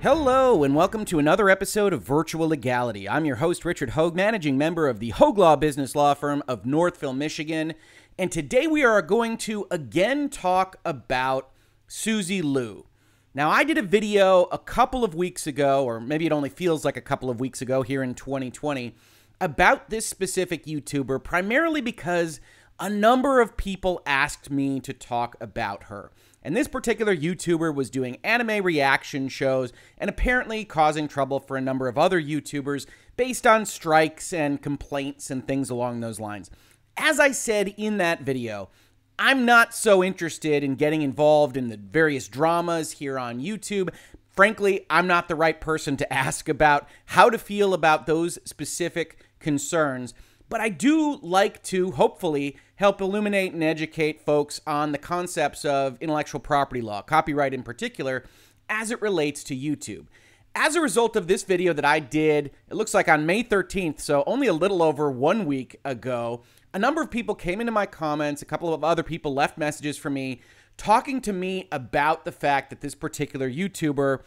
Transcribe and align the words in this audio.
Hello, 0.00 0.62
and 0.62 0.76
welcome 0.76 1.04
to 1.06 1.18
another 1.18 1.50
episode 1.50 1.92
of 1.92 2.04
Virtual 2.04 2.50
Legality. 2.50 3.08
I'm 3.08 3.24
your 3.24 3.36
host, 3.36 3.64
Richard 3.64 3.90
Hoeg, 3.90 4.14
managing 4.14 4.56
member 4.56 4.86
of 4.86 5.00
the 5.00 5.10
Hoeg 5.10 5.36
Law 5.36 5.56
Business 5.56 5.96
Law 5.96 6.14
Firm 6.14 6.40
of 6.46 6.64
Northville, 6.64 7.12
Michigan. 7.12 7.74
And 8.16 8.30
today 8.30 8.68
we 8.68 8.84
are 8.84 9.02
going 9.02 9.36
to 9.38 9.66
again 9.72 10.28
talk 10.28 10.76
about 10.84 11.50
Suzy 11.88 12.40
Lu. 12.40 12.86
Now, 13.34 13.50
I 13.50 13.64
did 13.64 13.76
a 13.76 13.82
video 13.82 14.44
a 14.52 14.58
couple 14.58 15.02
of 15.02 15.16
weeks 15.16 15.48
ago, 15.48 15.84
or 15.84 16.00
maybe 16.00 16.26
it 16.26 16.32
only 16.32 16.48
feels 16.48 16.84
like 16.84 16.96
a 16.96 17.00
couple 17.00 17.28
of 17.28 17.40
weeks 17.40 17.60
ago 17.60 17.82
here 17.82 18.04
in 18.04 18.14
2020, 18.14 18.94
about 19.40 19.90
this 19.90 20.06
specific 20.06 20.64
YouTuber, 20.64 21.24
primarily 21.24 21.80
because 21.80 22.40
a 22.78 22.88
number 22.88 23.40
of 23.40 23.56
people 23.56 24.00
asked 24.06 24.48
me 24.48 24.78
to 24.78 24.92
talk 24.92 25.36
about 25.40 25.84
her. 25.84 26.12
And 26.42 26.56
this 26.56 26.68
particular 26.68 27.14
YouTuber 27.14 27.74
was 27.74 27.90
doing 27.90 28.18
anime 28.22 28.64
reaction 28.64 29.28
shows 29.28 29.72
and 29.98 30.08
apparently 30.08 30.64
causing 30.64 31.08
trouble 31.08 31.40
for 31.40 31.56
a 31.56 31.60
number 31.60 31.88
of 31.88 31.98
other 31.98 32.20
YouTubers 32.22 32.86
based 33.16 33.46
on 33.46 33.66
strikes 33.66 34.32
and 34.32 34.62
complaints 34.62 35.30
and 35.30 35.46
things 35.46 35.70
along 35.70 36.00
those 36.00 36.20
lines. 36.20 36.50
As 36.96 37.18
I 37.20 37.32
said 37.32 37.74
in 37.76 37.98
that 37.98 38.22
video, 38.22 38.70
I'm 39.18 39.44
not 39.44 39.74
so 39.74 40.04
interested 40.04 40.62
in 40.62 40.76
getting 40.76 41.02
involved 41.02 41.56
in 41.56 41.68
the 41.68 41.76
various 41.76 42.28
dramas 42.28 42.92
here 42.92 43.18
on 43.18 43.40
YouTube. 43.40 43.92
Frankly, 44.28 44.86
I'm 44.88 45.08
not 45.08 45.26
the 45.26 45.34
right 45.34 45.60
person 45.60 45.96
to 45.96 46.12
ask 46.12 46.48
about 46.48 46.88
how 47.06 47.28
to 47.28 47.38
feel 47.38 47.74
about 47.74 48.06
those 48.06 48.38
specific 48.44 49.24
concerns 49.40 50.14
but 50.48 50.60
I 50.60 50.68
do 50.68 51.18
like 51.22 51.62
to 51.64 51.92
hopefully 51.92 52.56
help 52.76 53.00
illuminate 53.00 53.52
and 53.52 53.62
educate 53.62 54.24
folks 54.24 54.60
on 54.66 54.92
the 54.92 54.98
concepts 54.98 55.64
of 55.64 55.98
intellectual 56.00 56.40
property 56.40 56.80
law, 56.80 57.02
copyright 57.02 57.54
in 57.54 57.62
particular, 57.62 58.24
as 58.68 58.90
it 58.90 59.02
relates 59.02 59.42
to 59.44 59.56
YouTube. 59.56 60.06
As 60.54 60.74
a 60.74 60.80
result 60.80 61.14
of 61.14 61.28
this 61.28 61.42
video 61.42 61.72
that 61.72 61.84
I 61.84 62.00
did, 62.00 62.50
it 62.68 62.74
looks 62.74 62.94
like 62.94 63.08
on 63.08 63.26
May 63.26 63.44
13th, 63.44 64.00
so 64.00 64.24
only 64.26 64.46
a 64.46 64.52
little 64.52 64.82
over 64.82 65.10
one 65.10 65.46
week 65.46 65.76
ago, 65.84 66.42
a 66.74 66.78
number 66.78 67.00
of 67.00 67.10
people 67.10 67.34
came 67.34 67.60
into 67.60 67.72
my 67.72 67.86
comments, 67.86 68.42
a 68.42 68.46
couple 68.46 68.72
of 68.74 68.84
other 68.84 69.02
people 69.02 69.34
left 69.34 69.56
messages 69.56 69.96
for 69.96 70.10
me 70.10 70.40
talking 70.78 71.20
to 71.20 71.32
me 71.32 71.68
about 71.70 72.24
the 72.24 72.32
fact 72.32 72.70
that 72.70 72.80
this 72.80 72.94
particular 72.94 73.50
YouTuber 73.50 74.20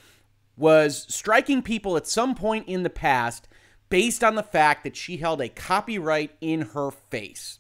was 0.58 1.08
striking 1.10 1.64
people 1.64 1.98
at 1.98 2.06
some 2.06 2.36
point 2.36 2.68
in 2.68 2.84
the 2.84 2.90
past 2.90 3.48
based 3.92 4.24
on 4.24 4.34
the 4.34 4.42
fact 4.42 4.84
that 4.84 4.96
she 4.96 5.18
held 5.18 5.42
a 5.42 5.50
copyright 5.50 6.32
in 6.42 6.62
her 6.62 6.90
face. 6.90 7.60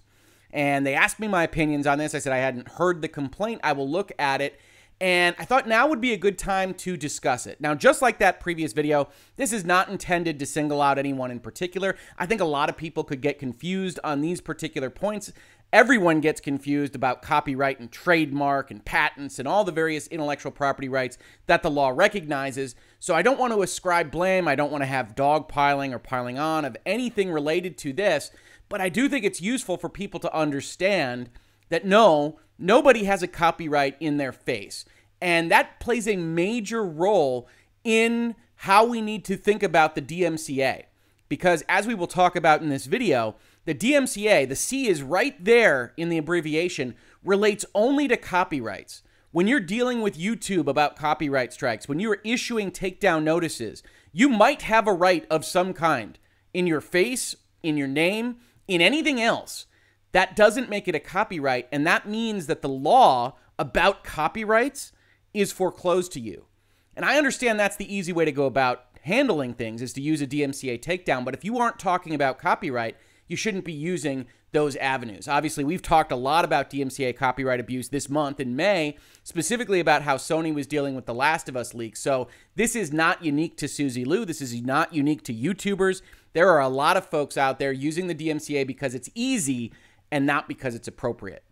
And 0.51 0.87
they 0.87 0.95
asked 0.95 1.19
me 1.19 1.27
my 1.27 1.43
opinions 1.43 1.85
on 1.85 1.99
this. 1.99 2.15
I 2.15 2.19
said 2.19 2.33
I 2.33 2.37
hadn't 2.37 2.69
heard 2.69 3.01
the 3.01 3.07
complaint. 3.07 3.61
I 3.63 3.73
will 3.73 3.87
look 3.87 4.11
at 4.17 4.41
it. 4.41 4.59
And 4.99 5.35
I 5.39 5.45
thought 5.45 5.67
now 5.67 5.87
would 5.87 5.99
be 5.99 6.13
a 6.13 6.17
good 6.17 6.37
time 6.37 6.73
to 6.75 6.95
discuss 6.95 7.47
it. 7.47 7.59
Now, 7.59 7.73
just 7.73 8.01
like 8.01 8.19
that 8.19 8.39
previous 8.39 8.71
video, 8.71 9.09
this 9.35 9.51
is 9.51 9.65
not 9.65 9.89
intended 9.89 10.37
to 10.39 10.45
single 10.45 10.81
out 10.81 10.99
anyone 10.99 11.31
in 11.31 11.39
particular. 11.39 11.95
I 12.19 12.27
think 12.27 12.39
a 12.39 12.45
lot 12.45 12.69
of 12.69 12.77
people 12.77 13.03
could 13.03 13.19
get 13.19 13.39
confused 13.39 13.99
on 14.03 14.21
these 14.21 14.41
particular 14.41 14.91
points. 14.91 15.33
Everyone 15.73 16.21
gets 16.21 16.39
confused 16.39 16.95
about 16.95 17.21
copyright 17.21 17.79
and 17.79 17.91
trademark 17.91 18.69
and 18.71 18.85
patents 18.85 19.39
and 19.39 19.47
all 19.47 19.63
the 19.63 19.71
various 19.71 20.05
intellectual 20.07 20.51
property 20.51 20.87
rights 20.87 21.17
that 21.47 21.63
the 21.63 21.71
law 21.71 21.89
recognizes. 21.89 22.75
So 23.01 23.15
I 23.15 23.23
don't 23.23 23.39
want 23.39 23.51
to 23.51 23.63
ascribe 23.63 24.11
blame. 24.11 24.47
I 24.47 24.53
don't 24.53 24.71
want 24.71 24.83
to 24.83 24.87
have 24.87 25.15
dogpiling 25.15 25.91
or 25.91 25.97
piling 25.97 26.37
on 26.37 26.65
of 26.65 26.77
anything 26.85 27.31
related 27.31 27.75
to 27.79 27.93
this. 27.93 28.29
But 28.69 28.79
I 28.79 28.89
do 28.89 29.09
think 29.09 29.25
it's 29.25 29.41
useful 29.41 29.75
for 29.75 29.89
people 29.89 30.19
to 30.19 30.33
understand 30.35 31.31
that 31.69 31.83
no, 31.83 32.37
nobody 32.59 33.05
has 33.05 33.23
a 33.23 33.27
copyright 33.27 33.97
in 33.99 34.17
their 34.17 34.31
face. 34.31 34.85
And 35.19 35.49
that 35.49 35.79
plays 35.79 36.07
a 36.07 36.15
major 36.15 36.85
role 36.85 37.49
in 37.83 38.35
how 38.57 38.85
we 38.85 39.01
need 39.01 39.25
to 39.25 39.35
think 39.35 39.63
about 39.63 39.95
the 39.95 40.01
DMCA. 40.03 40.83
Because 41.27 41.63
as 41.67 41.87
we 41.87 41.95
will 41.95 42.05
talk 42.05 42.35
about 42.35 42.61
in 42.61 42.69
this 42.69 42.85
video, 42.85 43.35
the 43.65 43.73
DMCA, 43.73 44.47
the 44.47 44.55
C 44.55 44.87
is 44.87 45.01
right 45.01 45.43
there 45.43 45.93
in 45.97 46.09
the 46.09 46.19
abbreviation, 46.19 46.93
relates 47.23 47.65
only 47.73 48.07
to 48.07 48.15
copyrights. 48.15 49.01
When 49.33 49.47
you're 49.47 49.61
dealing 49.61 50.01
with 50.01 50.19
YouTube 50.19 50.67
about 50.67 50.97
copyright 50.97 51.53
strikes, 51.53 51.87
when 51.87 52.01
you're 52.01 52.19
issuing 52.25 52.69
takedown 52.69 53.23
notices, 53.23 53.81
you 54.11 54.27
might 54.27 54.63
have 54.63 54.87
a 54.87 54.93
right 54.93 55.25
of 55.29 55.45
some 55.45 55.73
kind 55.73 56.19
in 56.53 56.67
your 56.67 56.81
face, 56.81 57.33
in 57.63 57.77
your 57.77 57.87
name, 57.87 58.37
in 58.67 58.81
anything 58.81 59.21
else. 59.21 59.67
That 60.11 60.35
doesn't 60.35 60.69
make 60.69 60.89
it 60.89 60.95
a 60.95 60.99
copyright, 60.99 61.69
and 61.71 61.87
that 61.87 62.09
means 62.09 62.47
that 62.47 62.61
the 62.61 62.67
law 62.67 63.37
about 63.57 64.03
copyrights 64.03 64.91
is 65.33 65.53
foreclosed 65.53 66.11
to 66.11 66.19
you. 66.19 66.47
And 66.93 67.05
I 67.05 67.17
understand 67.17 67.57
that's 67.57 67.77
the 67.77 67.93
easy 67.95 68.11
way 68.11 68.25
to 68.25 68.33
go 68.33 68.45
about 68.45 68.83
handling 69.03 69.53
things 69.53 69.81
is 69.81 69.93
to 69.93 70.01
use 70.01 70.21
a 70.21 70.27
DMCA 70.27 70.81
takedown, 70.81 71.23
but 71.23 71.33
if 71.33 71.45
you 71.45 71.57
aren't 71.57 71.79
talking 71.79 72.13
about 72.13 72.37
copyright, 72.37 72.97
you 73.29 73.37
shouldn't 73.37 73.63
be 73.63 73.71
using 73.71 74.27
those 74.51 74.75
avenues. 74.77 75.27
Obviously, 75.27 75.63
we've 75.63 75.81
talked 75.81 76.11
a 76.11 76.15
lot 76.15 76.43
about 76.43 76.69
DMCA 76.69 77.15
copyright 77.15 77.59
abuse 77.59 77.89
this 77.89 78.09
month 78.09 78.39
in 78.39 78.55
May, 78.55 78.97
specifically 79.23 79.79
about 79.79 80.01
how 80.01 80.17
Sony 80.17 80.53
was 80.53 80.67
dealing 80.67 80.93
with 80.95 81.05
the 81.05 81.13
Last 81.13 81.47
of 81.47 81.55
Us 81.55 81.73
leak. 81.73 81.95
So, 81.95 82.27
this 82.55 82.75
is 82.75 82.91
not 82.91 83.23
unique 83.23 83.55
to 83.57 83.67
Suzy 83.67 84.03
Lu. 84.03 84.25
This 84.25 84.41
is 84.41 84.61
not 84.61 84.93
unique 84.93 85.23
to 85.23 85.33
YouTubers. 85.33 86.01
There 86.33 86.49
are 86.49 86.59
a 86.59 86.67
lot 86.67 86.97
of 86.97 87.05
folks 87.05 87.37
out 87.37 87.59
there 87.59 87.71
using 87.71 88.07
the 88.07 88.15
DMCA 88.15 88.67
because 88.67 88.93
it's 88.93 89.09
easy 89.15 89.71
and 90.11 90.25
not 90.25 90.47
because 90.47 90.75
it's 90.75 90.87
appropriate. 90.87 91.43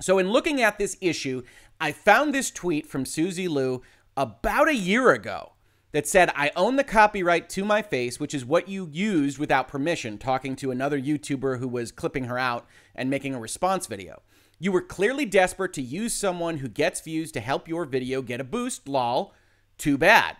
So, 0.00 0.18
in 0.18 0.30
looking 0.30 0.60
at 0.60 0.78
this 0.78 0.96
issue, 1.00 1.42
I 1.80 1.92
found 1.92 2.34
this 2.34 2.50
tweet 2.50 2.86
from 2.86 3.04
Suzy 3.04 3.46
Lu 3.46 3.82
about 4.16 4.68
a 4.68 4.74
year 4.74 5.12
ago 5.12 5.53
that 5.94 6.08
said, 6.08 6.28
I 6.34 6.50
own 6.56 6.74
the 6.74 6.82
copyright 6.82 7.48
to 7.50 7.64
my 7.64 7.80
face, 7.80 8.18
which 8.18 8.34
is 8.34 8.44
what 8.44 8.68
you 8.68 8.88
used 8.90 9.38
without 9.38 9.68
permission, 9.68 10.18
talking 10.18 10.56
to 10.56 10.72
another 10.72 11.00
YouTuber 11.00 11.60
who 11.60 11.68
was 11.68 11.92
clipping 11.92 12.24
her 12.24 12.36
out 12.36 12.66
and 12.96 13.08
making 13.08 13.32
a 13.32 13.38
response 13.38 13.86
video. 13.86 14.20
You 14.58 14.72
were 14.72 14.82
clearly 14.82 15.24
desperate 15.24 15.72
to 15.74 15.82
use 15.82 16.12
someone 16.12 16.58
who 16.58 16.68
gets 16.68 17.00
views 17.00 17.30
to 17.30 17.40
help 17.40 17.68
your 17.68 17.84
video 17.84 18.22
get 18.22 18.40
a 18.40 18.44
boost, 18.44 18.88
lol. 18.88 19.34
Too 19.78 19.96
bad. 19.96 20.36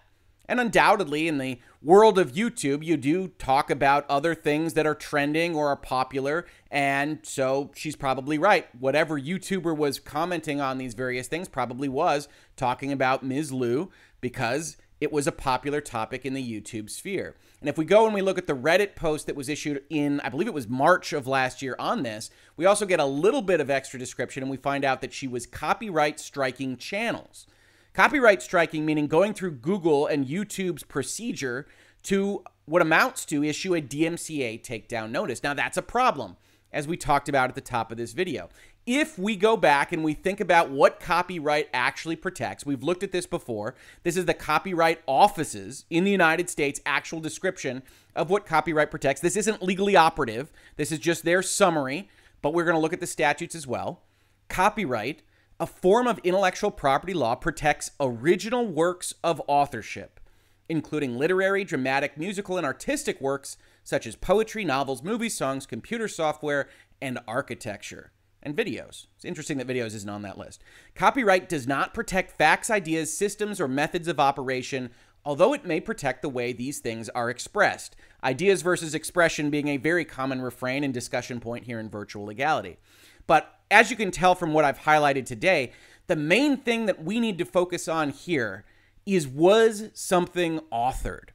And 0.49 0.59
undoubtedly, 0.59 1.29
in 1.29 1.39
the 1.39 1.61
world 1.81 2.19
of 2.19 2.33
YouTube, 2.33 2.85
you 2.85 2.97
do 2.97 3.29
talk 3.29 3.71
about 3.71 4.11
other 4.11 4.35
things 4.35 4.75
that 4.75 4.87
are 4.87 4.95
trending 4.97 5.55
or 5.55 5.69
are 5.69 5.77
popular. 5.77 6.47
And 6.69 7.21
so 7.23 7.71
she's 7.77 7.95
probably 7.95 8.39
right. 8.39 8.67
Whatever 8.77 9.21
YouTuber 9.21 9.77
was 9.77 10.01
commenting 10.01 10.61
on 10.61 10.79
these 10.79 10.95
various 10.95 11.29
things 11.29 11.47
probably 11.47 11.89
was 11.89 12.27
talking 12.57 12.91
about 12.91 13.23
Ms. 13.23 13.53
Lu 13.53 13.93
because 14.21 14.77
it 15.05 15.13
was 15.13 15.27
a 15.27 15.33
popular 15.33 15.81
topic 15.81 16.25
in 16.25 16.35
the 16.35 16.43
YouTube 16.43 16.91
sphere. 16.91 17.37
And 17.61 17.69
if 17.69 17.79
we 17.79 17.85
go 17.85 18.07
and 18.07 18.15
we 18.15 18.23
look 18.23 18.39
at 18.39 18.47
the 18.47 18.57
Reddit 18.57 18.97
post 18.97 19.27
that 19.27 19.37
was 19.37 19.49
issued 19.49 19.83
in, 19.91 20.19
I 20.21 20.31
believe 20.31 20.49
it 20.49 20.55
was 20.55 20.67
March 20.67 21.13
of 21.13 21.27
last 21.27 21.63
year 21.63 21.77
on 21.79 22.03
this, 22.03 22.31
we 22.57 22.65
also 22.65 22.87
get 22.87 23.01
a 23.01 23.05
little 23.05 23.43
bit 23.43 23.61
of 23.61 23.71
extra 23.71 23.99
description 23.99 24.43
and 24.43 24.51
we 24.51 24.57
find 24.57 24.85
out 24.85 25.03
that 25.03 25.13
she 25.13 25.29
was 25.29 25.47
copyright 25.47 26.19
striking 26.19 26.77
channels. 26.79 27.47
Copyright 27.93 28.43
striking 28.43 28.85
meaning 28.85 29.07
going 29.07 29.35
through 29.35 29.53
Google 29.53 30.07
and 30.07 30.27
YouTube's 30.27 30.83
procedure 30.83 31.67
to 32.05 32.43
what 32.65 32.83
amounts 32.83 33.27
to 33.27 33.45
issue 33.45 33.75
a 33.75 33.83
DMCA 33.83 34.63
takedown 34.63 35.11
notice. 35.11 35.43
Now, 35.43 35.53
that's 35.53 35.77
a 35.77 35.83
problem, 35.83 36.37
as 36.73 36.89
we 36.89 36.97
talked 36.97 37.29
about 37.29 37.51
at 37.51 37.55
the 37.55 37.61
top 37.61 37.93
of 37.93 37.99
this 37.99 38.15
video 38.15 38.49
if 38.87 39.19
we 39.19 39.35
go 39.35 39.57
back 39.57 39.93
and 39.93 40.05
we 40.05 40.13
think 40.13 40.41
about 40.41 40.69
what 40.69 41.01
copyright 41.01 41.69
actually 41.73 42.17
protects, 42.17 42.67
we've 42.67 42.83
looked 42.83 43.03
at 43.03 43.13
this 43.13 43.27
before. 43.27 43.75
This 44.03 44.17
is 44.17 44.27
the 44.27 44.35
Copyright 44.35 45.01
Office's 45.07 45.87
in 45.89 46.05
the 46.05 46.11
United 46.11 46.51
States 46.51 46.81
actual 46.85 47.21
description 47.21 47.83
of 48.15 48.29
what 48.29 48.45
copyright 48.45 48.91
protects. 48.91 49.23
This 49.23 49.37
isn't 49.37 49.63
legally 49.63 49.97
operative, 49.97 50.53
this 50.77 50.93
is 50.93 50.99
just 50.99 51.25
their 51.25 51.43
summary, 51.43 52.11
but 52.43 52.53
we're 52.53 52.65
going 52.65 52.77
to 52.77 52.81
look 52.81 52.93
at 52.93 53.01
the 53.01 53.07
statutes 53.07 53.55
as 53.55 53.67
well. 53.67 54.03
Copyright, 54.49 55.23
a 55.59 55.67
form 55.67 56.07
of 56.07 56.21
intellectual 56.23 56.71
property 56.71 57.15
law, 57.15 57.35
protects 57.35 57.93
original 57.99 58.67
works 58.67 59.15
of 59.25 59.41
authorship, 59.47 60.21
including 60.69 61.17
literary, 61.17 61.65
dramatic, 61.65 62.19
musical, 62.19 62.59
and 62.59 62.67
artistic 62.67 63.19
works 63.19 63.57
such 63.83 64.07
as 64.07 64.15
poetry, 64.15 64.65
novels, 64.65 65.03
movies, 65.03 65.35
songs, 65.35 65.65
computer 65.65 66.09
software, 66.09 66.69
and 67.01 67.19
architecture 67.27 68.13
and 68.45 68.57
videos. 68.57 69.07
It's 69.17 69.25
interesting 69.25 69.59
that 69.59 69.67
videos 69.67 69.95
isn't 69.95 70.09
on 70.09 70.23
that 70.23 70.39
list. 70.39 70.63
Copyright 70.95 71.49
does 71.49 71.67
not 71.67 71.95
protect 71.95 72.37
facts, 72.37 72.71
ideas, 72.71 73.17
systems, 73.17 73.61
or 73.61 73.69
methods 73.69 74.09
of 74.09 74.21
operation, 74.21 74.91
although 75.25 75.53
it 75.55 75.65
may 75.65 75.81
protect 75.81 76.23
the 76.23 76.29
way 76.29 76.53
these 76.53 76.79
things 76.79 77.09
are 77.11 77.31
expressed. 77.31 77.97
Ideas 78.23 78.63
versus 78.63 78.95
expression 78.95 79.51
being 79.51 79.69
a 79.69 79.77
very 79.77 80.05
common 80.05 80.41
refrain 80.41 80.85
and 80.85 80.93
discussion 80.93 81.41
point 81.41 81.65
here 81.65 81.81
in 81.81 81.89
virtual 81.89 82.27
legality. 82.27 82.79
But 83.27 83.59
as 83.71 83.91
you 83.91 83.97
can 83.97 84.11
tell 84.11 84.35
from 84.35 84.53
what 84.53 84.65
I've 84.65 84.81
highlighted 84.81 85.27
today, 85.27 85.73
the 86.07 86.17
main 86.17 86.59
thing 86.59 86.87
that 86.87 87.03
we 87.03 87.21
need 87.21 87.39
to 87.39 87.45
focus 87.45 87.89
on 87.89 88.11
here 88.11 88.65
is 89.07 89.27
was 89.27 89.91
something 89.95 90.61
authored? 90.73 91.31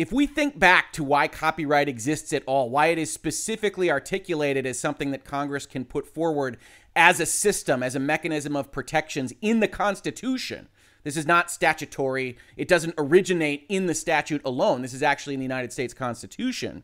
If 0.00 0.12
we 0.12 0.26
think 0.26 0.58
back 0.58 0.94
to 0.94 1.04
why 1.04 1.28
copyright 1.28 1.86
exists 1.86 2.32
at 2.32 2.42
all, 2.46 2.70
why 2.70 2.86
it 2.86 2.96
is 2.96 3.12
specifically 3.12 3.90
articulated 3.90 4.64
as 4.64 4.78
something 4.78 5.10
that 5.10 5.26
Congress 5.26 5.66
can 5.66 5.84
put 5.84 6.06
forward 6.06 6.56
as 6.96 7.20
a 7.20 7.26
system, 7.26 7.82
as 7.82 7.94
a 7.94 8.00
mechanism 8.00 8.56
of 8.56 8.72
protections 8.72 9.34
in 9.42 9.60
the 9.60 9.68
Constitution, 9.68 10.70
This 11.04 11.18
is 11.18 11.26
not 11.26 11.50
statutory. 11.50 12.38
It 12.56 12.66
doesn't 12.66 12.94
originate 12.96 13.66
in 13.68 13.88
the 13.88 13.94
statute 13.94 14.40
alone. 14.42 14.80
This 14.80 14.94
is 14.94 15.02
actually 15.02 15.34
in 15.34 15.40
the 15.40 15.44
United 15.44 15.70
States 15.70 15.92
Constitution. 15.92 16.82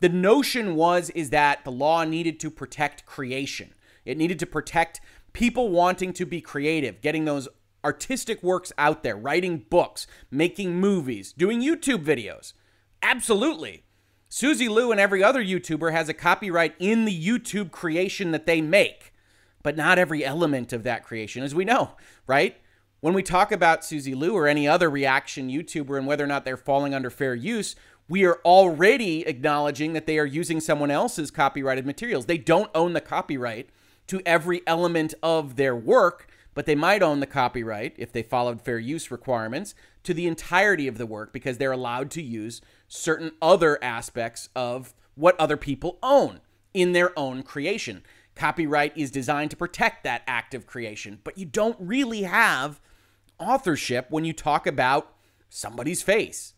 The 0.00 0.08
notion 0.08 0.74
was 0.74 1.10
is 1.10 1.28
that 1.30 1.66
the 1.66 1.70
law 1.70 2.04
needed 2.04 2.40
to 2.40 2.50
protect 2.50 3.04
creation. 3.04 3.74
It 4.06 4.16
needed 4.16 4.38
to 4.38 4.46
protect 4.46 5.02
people 5.34 5.68
wanting 5.68 6.14
to 6.14 6.24
be 6.24 6.40
creative, 6.40 7.02
getting 7.02 7.26
those 7.26 7.46
artistic 7.84 8.42
works 8.42 8.72
out 8.78 9.02
there, 9.02 9.16
writing 9.16 9.66
books, 9.68 10.06
making 10.30 10.76
movies, 10.80 11.32
doing 11.32 11.60
YouTube 11.60 12.04
videos. 12.04 12.54
Absolutely. 13.02 13.84
Suzy 14.28 14.68
Lu 14.68 14.90
and 14.90 15.00
every 15.00 15.22
other 15.22 15.44
YouTuber 15.44 15.92
has 15.92 16.08
a 16.08 16.14
copyright 16.14 16.74
in 16.78 17.04
the 17.04 17.26
YouTube 17.26 17.70
creation 17.70 18.32
that 18.32 18.46
they 18.46 18.60
make, 18.60 19.12
but 19.62 19.76
not 19.76 19.98
every 19.98 20.24
element 20.24 20.72
of 20.72 20.82
that 20.82 21.04
creation, 21.04 21.42
as 21.42 21.54
we 21.54 21.64
know, 21.64 21.92
right? 22.26 22.56
When 23.00 23.14
we 23.14 23.22
talk 23.22 23.52
about 23.52 23.84
Suzy 23.84 24.14
Lu 24.14 24.32
or 24.32 24.48
any 24.48 24.66
other 24.66 24.88
reaction 24.88 25.50
YouTuber 25.50 25.98
and 25.98 26.06
whether 26.06 26.24
or 26.24 26.26
not 26.26 26.44
they're 26.44 26.56
falling 26.56 26.94
under 26.94 27.10
fair 27.10 27.34
use, 27.34 27.76
we 28.08 28.24
are 28.24 28.40
already 28.44 29.26
acknowledging 29.26 29.92
that 29.92 30.06
they 30.06 30.18
are 30.18 30.26
using 30.26 30.60
someone 30.60 30.90
else's 30.90 31.30
copyrighted 31.30 31.86
materials. 31.86 32.26
They 32.26 32.38
don't 32.38 32.70
own 32.74 32.92
the 32.92 33.00
copyright 33.00 33.70
to 34.06 34.20
every 34.26 34.62
element 34.66 35.14
of 35.22 35.56
their 35.56 35.76
work, 35.76 36.26
but 36.54 36.66
they 36.66 36.74
might 36.74 37.02
own 37.02 37.20
the 37.20 37.26
copyright 37.26 37.94
if 37.98 38.12
they 38.12 38.22
followed 38.22 38.60
fair 38.60 38.78
use 38.78 39.10
requirements 39.10 39.74
to 40.04 40.14
the 40.14 40.26
entirety 40.26 40.86
of 40.86 40.98
the 40.98 41.06
work 41.06 41.32
because 41.32 41.58
they're 41.58 41.72
allowed 41.72 42.10
to 42.12 42.22
use 42.22 42.60
certain 42.88 43.32
other 43.42 43.82
aspects 43.82 44.48
of 44.54 44.94
what 45.14 45.38
other 45.38 45.56
people 45.56 45.98
own 46.02 46.40
in 46.72 46.92
their 46.92 47.16
own 47.18 47.42
creation. 47.42 48.02
Copyright 48.34 48.96
is 48.96 49.10
designed 49.10 49.50
to 49.50 49.56
protect 49.56 50.02
that 50.04 50.22
act 50.26 50.54
of 50.54 50.66
creation, 50.66 51.20
but 51.24 51.38
you 51.38 51.46
don't 51.46 51.76
really 51.78 52.22
have 52.22 52.80
authorship 53.38 54.06
when 54.10 54.24
you 54.24 54.32
talk 54.32 54.66
about 54.66 55.14
somebody's 55.48 56.02
face, 56.02 56.54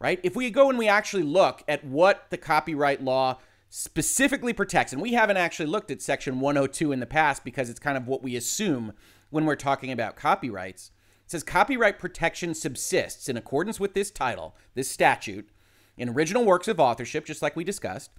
right? 0.00 0.18
If 0.22 0.34
we 0.34 0.50
go 0.50 0.68
and 0.68 0.78
we 0.78 0.88
actually 0.88 1.22
look 1.22 1.62
at 1.68 1.84
what 1.84 2.26
the 2.30 2.36
copyright 2.36 3.02
law 3.02 3.38
specifically 3.68 4.52
protects, 4.52 4.92
and 4.92 5.00
we 5.00 5.12
haven't 5.12 5.36
actually 5.36 5.66
looked 5.66 5.90
at 5.90 6.02
Section 6.02 6.40
102 6.40 6.92
in 6.92 7.00
the 7.00 7.06
past 7.06 7.44
because 7.44 7.70
it's 7.70 7.80
kind 7.80 7.96
of 7.96 8.08
what 8.08 8.22
we 8.22 8.36
assume 8.36 8.92
when 9.32 9.44
we're 9.44 9.56
talking 9.56 9.90
about 9.90 10.14
copyrights. 10.14 10.92
It 11.24 11.30
says 11.32 11.42
copyright 11.42 11.98
protection 11.98 12.54
subsists 12.54 13.28
in 13.28 13.36
accordance 13.36 13.80
with 13.80 13.94
this 13.94 14.10
title, 14.10 14.54
this 14.74 14.88
statute, 14.88 15.48
in 15.96 16.10
original 16.10 16.44
works 16.44 16.68
of 16.68 16.78
authorship, 16.78 17.24
just 17.24 17.42
like 17.42 17.56
we 17.56 17.64
discussed, 17.64 18.10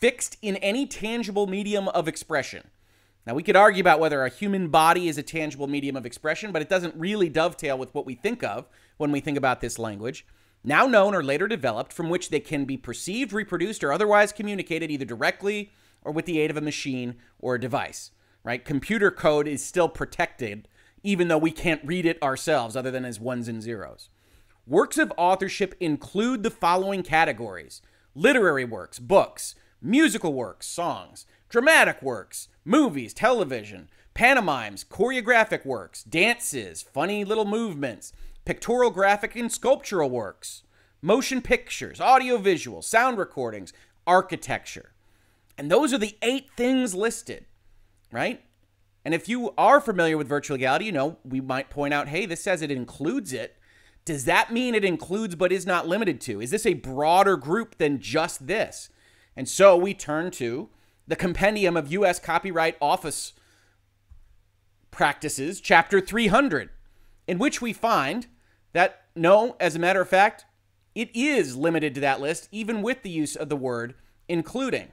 fixed 0.00 0.36
in 0.42 0.56
any 0.56 0.86
tangible 0.86 1.46
medium 1.46 1.88
of 1.88 2.06
expression. 2.06 2.68
Now, 3.26 3.34
we 3.34 3.42
could 3.42 3.56
argue 3.56 3.80
about 3.80 4.00
whether 4.00 4.24
a 4.24 4.30
human 4.30 4.68
body 4.68 5.08
is 5.08 5.18
a 5.18 5.22
tangible 5.22 5.66
medium 5.66 5.96
of 5.96 6.06
expression, 6.06 6.52
but 6.52 6.62
it 6.62 6.68
doesn't 6.68 6.94
really 6.94 7.28
dovetail 7.28 7.76
with 7.76 7.94
what 7.94 8.06
we 8.06 8.14
think 8.14 8.42
of 8.42 8.68
when 8.96 9.10
we 9.12 9.20
think 9.20 9.36
about 9.36 9.60
this 9.60 9.78
language 9.78 10.24
now 10.64 10.86
known 10.86 11.14
or 11.14 11.22
later 11.22 11.48
developed, 11.48 11.92
from 11.92 12.10
which 12.10 12.30
they 12.30 12.40
can 12.40 12.64
be 12.64 12.76
perceived, 12.76 13.32
reproduced, 13.32 13.84
or 13.84 13.92
otherwise 13.92 14.32
communicated 14.32 14.90
either 14.90 15.04
directly 15.04 15.72
or 16.02 16.12
with 16.12 16.26
the 16.26 16.40
aid 16.40 16.50
of 16.50 16.56
a 16.56 16.62
machine 16.62 17.16
or 17.38 17.54
a 17.54 17.60
device. 17.60 18.10
Right? 18.48 18.64
Computer 18.64 19.10
code 19.10 19.46
is 19.46 19.62
still 19.62 19.90
protected, 19.90 20.68
even 21.02 21.28
though 21.28 21.36
we 21.36 21.50
can't 21.50 21.84
read 21.84 22.06
it 22.06 22.22
ourselves, 22.22 22.76
other 22.76 22.90
than 22.90 23.04
as 23.04 23.20
ones 23.20 23.46
and 23.46 23.60
zeros. 23.60 24.08
Works 24.66 24.96
of 24.96 25.12
authorship 25.18 25.74
include 25.80 26.42
the 26.42 26.50
following 26.50 27.02
categories 27.02 27.82
literary 28.14 28.64
works, 28.64 28.98
books, 28.98 29.54
musical 29.82 30.32
works, 30.32 30.66
songs, 30.66 31.26
dramatic 31.50 32.00
works, 32.00 32.48
movies, 32.64 33.12
television, 33.12 33.90
pantomimes, 34.14 34.82
choreographic 34.82 35.66
works, 35.66 36.02
dances, 36.02 36.80
funny 36.80 37.26
little 37.26 37.44
movements, 37.44 38.14
pictorial, 38.46 38.90
graphic, 38.90 39.36
and 39.36 39.52
sculptural 39.52 40.08
works, 40.08 40.62
motion 41.02 41.42
pictures, 41.42 42.00
audiovisual, 42.00 42.80
sound 42.80 43.18
recordings, 43.18 43.74
architecture. 44.06 44.94
And 45.58 45.70
those 45.70 45.92
are 45.92 45.98
the 45.98 46.16
eight 46.22 46.48
things 46.56 46.94
listed, 46.94 47.44
right? 48.10 48.42
And 49.04 49.14
if 49.14 49.28
you 49.28 49.54
are 49.56 49.80
familiar 49.80 50.18
with 50.18 50.28
virtual 50.28 50.56
legality, 50.56 50.86
you 50.86 50.92
know, 50.92 51.16
we 51.24 51.40
might 51.40 51.70
point 51.70 51.94
out, 51.94 52.08
hey, 52.08 52.26
this 52.26 52.42
says 52.42 52.62
it 52.62 52.70
includes 52.70 53.32
it. 53.32 53.56
Does 54.04 54.24
that 54.24 54.52
mean 54.52 54.74
it 54.74 54.84
includes 54.84 55.34
but 55.34 55.52
is 55.52 55.66
not 55.66 55.88
limited 55.88 56.20
to? 56.22 56.40
Is 56.40 56.50
this 56.50 56.66
a 56.66 56.74
broader 56.74 57.36
group 57.36 57.78
than 57.78 58.00
just 58.00 58.46
this? 58.46 58.90
And 59.36 59.48
so 59.48 59.76
we 59.76 59.94
turn 59.94 60.30
to 60.32 60.68
the 61.06 61.16
Compendium 61.16 61.76
of 61.76 61.92
U.S. 61.92 62.18
Copyright 62.18 62.76
Office 62.80 63.34
Practices, 64.90 65.60
Chapter 65.60 66.00
300, 66.00 66.70
in 67.26 67.38
which 67.38 67.62
we 67.62 67.72
find 67.72 68.26
that, 68.72 69.02
no, 69.14 69.56
as 69.60 69.76
a 69.76 69.78
matter 69.78 70.00
of 70.00 70.08
fact, 70.08 70.44
it 70.94 71.10
is 71.14 71.56
limited 71.56 71.94
to 71.94 72.00
that 72.00 72.20
list, 72.20 72.48
even 72.50 72.82
with 72.82 73.02
the 73.02 73.10
use 73.10 73.36
of 73.36 73.48
the 73.48 73.56
word 73.56 73.94
including. 74.28 74.92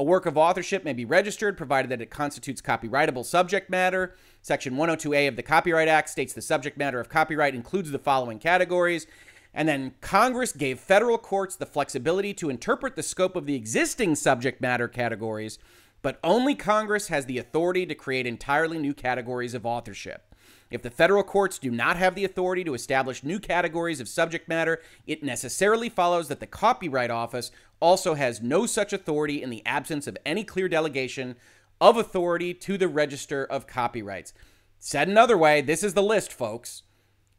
A 0.00 0.02
work 0.02 0.24
of 0.24 0.38
authorship 0.38 0.82
may 0.82 0.94
be 0.94 1.04
registered 1.04 1.58
provided 1.58 1.90
that 1.90 2.00
it 2.00 2.08
constitutes 2.08 2.62
copyrightable 2.62 3.22
subject 3.22 3.68
matter. 3.68 4.14
Section 4.40 4.76
102A 4.76 5.28
of 5.28 5.36
the 5.36 5.42
Copyright 5.42 5.88
Act 5.88 6.08
states 6.08 6.32
the 6.32 6.40
subject 6.40 6.78
matter 6.78 7.00
of 7.00 7.10
copyright 7.10 7.54
includes 7.54 7.90
the 7.90 7.98
following 7.98 8.38
categories. 8.38 9.06
And 9.52 9.68
then 9.68 9.92
Congress 10.00 10.52
gave 10.52 10.80
federal 10.80 11.18
courts 11.18 11.54
the 11.54 11.66
flexibility 11.66 12.32
to 12.32 12.48
interpret 12.48 12.96
the 12.96 13.02
scope 13.02 13.36
of 13.36 13.44
the 13.44 13.54
existing 13.54 14.14
subject 14.14 14.62
matter 14.62 14.88
categories, 14.88 15.58
but 16.00 16.18
only 16.24 16.54
Congress 16.54 17.08
has 17.08 17.26
the 17.26 17.36
authority 17.36 17.84
to 17.84 17.94
create 17.94 18.26
entirely 18.26 18.78
new 18.78 18.94
categories 18.94 19.52
of 19.52 19.66
authorship. 19.66 20.29
If 20.70 20.82
the 20.82 20.90
federal 20.90 21.24
courts 21.24 21.58
do 21.58 21.70
not 21.70 21.96
have 21.96 22.14
the 22.14 22.24
authority 22.24 22.62
to 22.64 22.74
establish 22.74 23.24
new 23.24 23.40
categories 23.40 24.00
of 24.00 24.08
subject 24.08 24.48
matter, 24.48 24.80
it 25.06 25.22
necessarily 25.22 25.88
follows 25.88 26.28
that 26.28 26.38
the 26.38 26.46
Copyright 26.46 27.10
Office 27.10 27.50
also 27.80 28.14
has 28.14 28.40
no 28.40 28.66
such 28.66 28.92
authority 28.92 29.42
in 29.42 29.50
the 29.50 29.66
absence 29.66 30.06
of 30.06 30.16
any 30.24 30.44
clear 30.44 30.68
delegation 30.68 31.34
of 31.80 31.96
authority 31.96 32.54
to 32.54 32.78
the 32.78 32.88
Register 32.88 33.44
of 33.44 33.66
Copyrights. 33.66 34.32
Said 34.78 35.08
another 35.08 35.36
way, 35.36 35.60
this 35.60 35.82
is 35.82 35.94
the 35.94 36.02
list, 36.02 36.32
folks. 36.32 36.82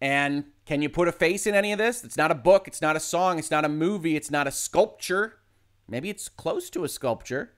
And 0.01 0.45
can 0.65 0.81
you 0.81 0.89
put 0.89 1.07
a 1.07 1.11
face 1.11 1.47
in 1.47 1.55
any 1.55 1.71
of 1.71 1.77
this? 1.77 2.03
It's 2.03 2.17
not 2.17 2.31
a 2.31 2.35
book, 2.35 2.67
it's 2.67 2.81
not 2.81 2.95
a 2.95 2.99
song, 2.99 3.39
it's 3.39 3.51
not 3.51 3.65
a 3.65 3.69
movie, 3.69 4.15
it's 4.15 4.31
not 4.31 4.47
a 4.47 4.51
sculpture. 4.51 5.39
Maybe 5.87 6.09
it's 6.09 6.27
close 6.27 6.69
to 6.71 6.83
a 6.83 6.89
sculpture, 6.89 7.53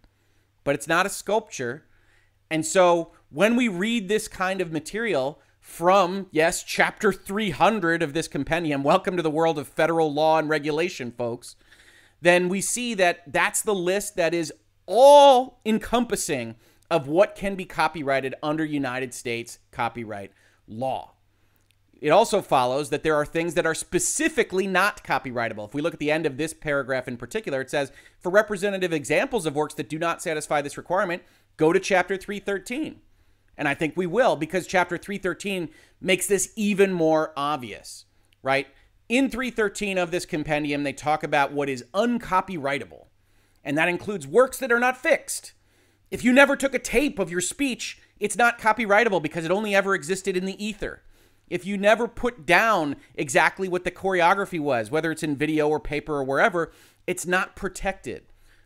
but 0.64 0.76
it's 0.76 0.88
not 0.88 1.06
a 1.06 1.10
sculpture. 1.10 1.86
And 2.52 2.66
so 2.66 3.12
when 3.30 3.56
we 3.56 3.68
read 3.68 4.08
this 4.08 4.28
kind 4.28 4.62
of 4.62 4.72
material, 4.72 5.40
from, 5.64 6.28
yes, 6.30 6.62
chapter 6.62 7.14
300 7.14 8.04
of 8.04 8.14
this 8.14 8.28
compendium, 8.28 8.84
welcome 8.84 9.16
to 9.16 9.24
the 9.24 9.32
world 9.32 9.58
of 9.58 9.66
federal 9.66 10.14
law 10.14 10.38
and 10.38 10.50
regulation, 10.50 11.10
folks, 11.10 11.56
then 12.22 12.50
we 12.50 12.60
see 12.60 12.94
that 12.96 13.24
that's 13.32 13.62
the 13.62 13.74
list 13.74 14.18
that 14.18 14.34
is 14.34 14.52
all 14.86 15.62
encompassing 15.66 16.56
of 16.92 17.08
what 17.08 17.34
can 17.34 17.56
be 17.56 17.64
copyrighted 17.64 18.36
under 18.44 18.66
United 18.66 19.14
States 19.14 19.60
copyright 19.72 20.34
law. 20.68 21.14
It 22.02 22.10
also 22.10 22.42
follows 22.42 22.90
that 22.90 23.04
there 23.04 23.16
are 23.16 23.26
things 23.26 23.54
that 23.54 23.66
are 23.66 23.74
specifically 23.74 24.68
not 24.68 25.02
copyrightable. 25.02 25.66
If 25.66 25.74
we 25.74 25.82
look 25.82 25.94
at 25.94 26.02
the 26.02 26.12
end 26.12 26.26
of 26.26 26.36
this 26.36 26.54
paragraph 26.54 27.08
in 27.08 27.16
particular, 27.16 27.62
it 27.62 27.72
says 27.72 27.94
for 28.20 28.30
representative 28.30 28.92
examples 28.92 29.46
of 29.46 29.56
works 29.56 29.76
that 29.76 29.88
do 29.88 29.98
not 29.98 30.22
satisfy 30.22 30.62
this 30.62 30.78
requirement, 30.78 31.24
go 31.56 31.72
to 31.72 31.80
chapter 31.80 32.18
313. 32.18 33.00
And 33.58 33.68
I 33.68 33.74
think 33.74 33.96
we 33.96 34.08
will 34.08 34.36
because 34.36 34.68
chapter 34.68 34.98
313 34.98 35.70
makes 36.02 36.28
this 36.28 36.52
even 36.56 36.92
more 36.92 37.34
obvious, 37.38 38.06
right? 38.42 38.68
In 39.10 39.30
313 39.30 39.98
of 39.98 40.12
this 40.12 40.26
compendium, 40.26 40.84
they 40.84 40.94
talk 40.94 41.24
about 41.24 41.52
what 41.52 41.70
is 41.70 41.86
uncopyrightable, 41.94 43.08
and 43.64 43.78
that 43.78 43.90
includes 43.90 44.26
works 44.26 44.58
that 44.58 44.72
are 44.72 44.80
not 44.80 44.98
fixed. 44.98 45.54
If 46.10 46.24
you 46.24 46.34
never 46.34 46.56
took 46.56 46.74
a 46.74 46.80
tape 46.80 47.20
of 47.20 47.32
your 47.32 47.42
speech, 47.42 48.00
it's 48.20 48.38
not 48.38 48.60
copyrightable 48.60 49.22
because 49.22 49.46
it 49.46 49.52
only 49.52 49.76
ever 49.76 49.94
existed 49.94 50.38
in 50.38 50.46
the 50.46 50.64
ether. 50.64 51.02
If 51.50 51.66
you 51.66 51.78
never 51.78 52.08
put 52.08 52.46
down 52.46 52.96
exactly 53.16 53.68
what 53.68 53.84
the 53.84 53.92
choreography 53.92 54.60
was, 54.60 54.90
whether 54.90 55.12
it's 55.12 55.24
in 55.24 55.36
video 55.36 55.68
or 55.68 55.80
paper 55.80 56.16
or 56.16 56.24
wherever, 56.24 56.72
it's 57.06 57.26
not 57.26 57.56
protected. 57.56 58.24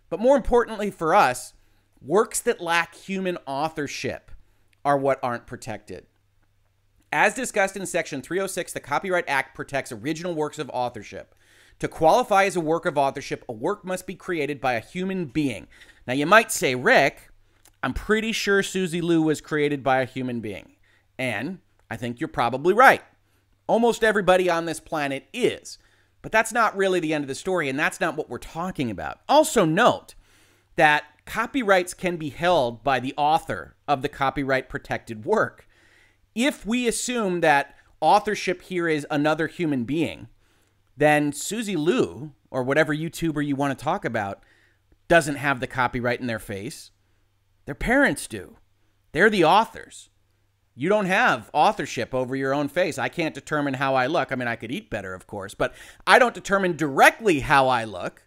But 0.09 0.19
more 0.19 0.37
importantly 0.37 0.91
for 0.91 1.15
us, 1.15 1.53
works 2.01 2.39
that 2.41 2.61
lack 2.61 2.95
human 2.95 3.37
authorship 3.45 4.31
are 4.87 4.97
what 4.97 5.19
aren't 5.21 5.45
protected. 5.45 6.05
As 7.11 7.33
discussed 7.33 7.75
in 7.75 7.85
Section 7.85 8.21
306, 8.21 8.71
the 8.71 8.79
Copyright 8.79 9.27
Act 9.27 9.53
protects 9.53 9.91
original 9.91 10.33
works 10.33 10.59
of 10.59 10.71
authorship. 10.73 11.35
To 11.79 11.89
qualify 11.89 12.45
as 12.45 12.55
a 12.55 12.61
work 12.61 12.85
of 12.85 12.97
authorship, 12.97 13.43
a 13.49 13.51
work 13.51 13.83
must 13.83 14.07
be 14.07 14.15
created 14.15 14.61
by 14.61 14.75
a 14.75 14.79
human 14.79 15.25
being. 15.25 15.67
Now, 16.07 16.13
you 16.13 16.25
might 16.25 16.53
say, 16.53 16.73
Rick, 16.73 17.29
I'm 17.83 17.93
pretty 17.93 18.31
sure 18.31 18.63
Suzy 18.63 19.01
Lu 19.01 19.21
was 19.21 19.41
created 19.41 19.83
by 19.83 19.99
a 19.99 20.05
human 20.05 20.39
being. 20.39 20.77
And 21.19 21.59
I 21.91 21.97
think 21.97 22.21
you're 22.21 22.29
probably 22.29 22.73
right. 22.73 23.03
Almost 23.67 24.05
everybody 24.05 24.49
on 24.49 24.67
this 24.67 24.79
planet 24.79 25.27
is. 25.33 25.79
But 26.21 26.31
that's 26.31 26.53
not 26.53 26.77
really 26.77 27.01
the 27.01 27.13
end 27.13 27.25
of 27.25 27.27
the 27.27 27.35
story, 27.35 27.67
and 27.67 27.77
that's 27.77 27.99
not 27.99 28.15
what 28.15 28.29
we're 28.29 28.37
talking 28.37 28.89
about. 28.89 29.19
Also, 29.27 29.65
note 29.65 30.15
that 30.77 31.03
copyrights 31.25 31.93
can 31.93 32.15
be 32.15 32.29
held 32.29 32.85
by 32.85 33.01
the 33.01 33.13
author 33.17 33.75
of 33.87 34.01
the 34.01 34.09
copyright 34.09 34.69
protected 34.69 35.25
work. 35.25 35.67
If 36.35 36.65
we 36.65 36.87
assume 36.87 37.41
that 37.41 37.75
authorship 38.01 38.61
here 38.63 38.87
is 38.87 39.07
another 39.09 39.47
human 39.47 39.83
being, 39.85 40.27
then 40.95 41.31
Suzy 41.31 41.75
Lu 41.75 42.31
or 42.51 42.63
whatever 42.63 42.95
YouTuber 42.95 43.45
you 43.45 43.55
want 43.55 43.77
to 43.77 43.83
talk 43.83 44.05
about 44.05 44.43
doesn't 45.07 45.35
have 45.35 45.59
the 45.59 45.67
copyright 45.67 46.19
in 46.19 46.27
their 46.27 46.39
face. 46.39 46.91
Their 47.65 47.75
parents 47.75 48.27
do. 48.27 48.57
They're 49.11 49.29
the 49.29 49.43
authors. 49.43 50.09
You 50.75 50.89
don't 50.89 51.05
have 51.07 51.49
authorship 51.53 52.13
over 52.13 52.35
your 52.35 52.53
own 52.53 52.67
face. 52.67 52.99
I 52.99 53.09
can't 53.09 53.33
determine 53.33 53.75
how 53.75 53.95
I 53.95 54.05
look. 54.05 54.31
I 54.31 54.35
mean, 54.35 54.47
I 54.47 54.55
could 54.55 54.71
eat 54.71 54.91
better, 54.91 55.13
of 55.15 55.25
course, 55.25 55.55
but 55.55 55.73
I 56.05 56.19
don't 56.19 56.35
determine 56.35 56.77
directly 56.77 57.39
how 57.39 57.67
I 57.67 57.83
look, 57.83 58.23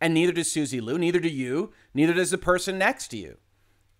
and 0.00 0.12
neither 0.12 0.32
does 0.32 0.50
Suzy 0.50 0.80
Lu, 0.80 0.98
neither 0.98 1.20
do 1.20 1.28
you, 1.28 1.72
neither 1.94 2.12
does 2.12 2.32
the 2.32 2.38
person 2.38 2.76
next 2.76 3.08
to 3.08 3.16
you. 3.16 3.38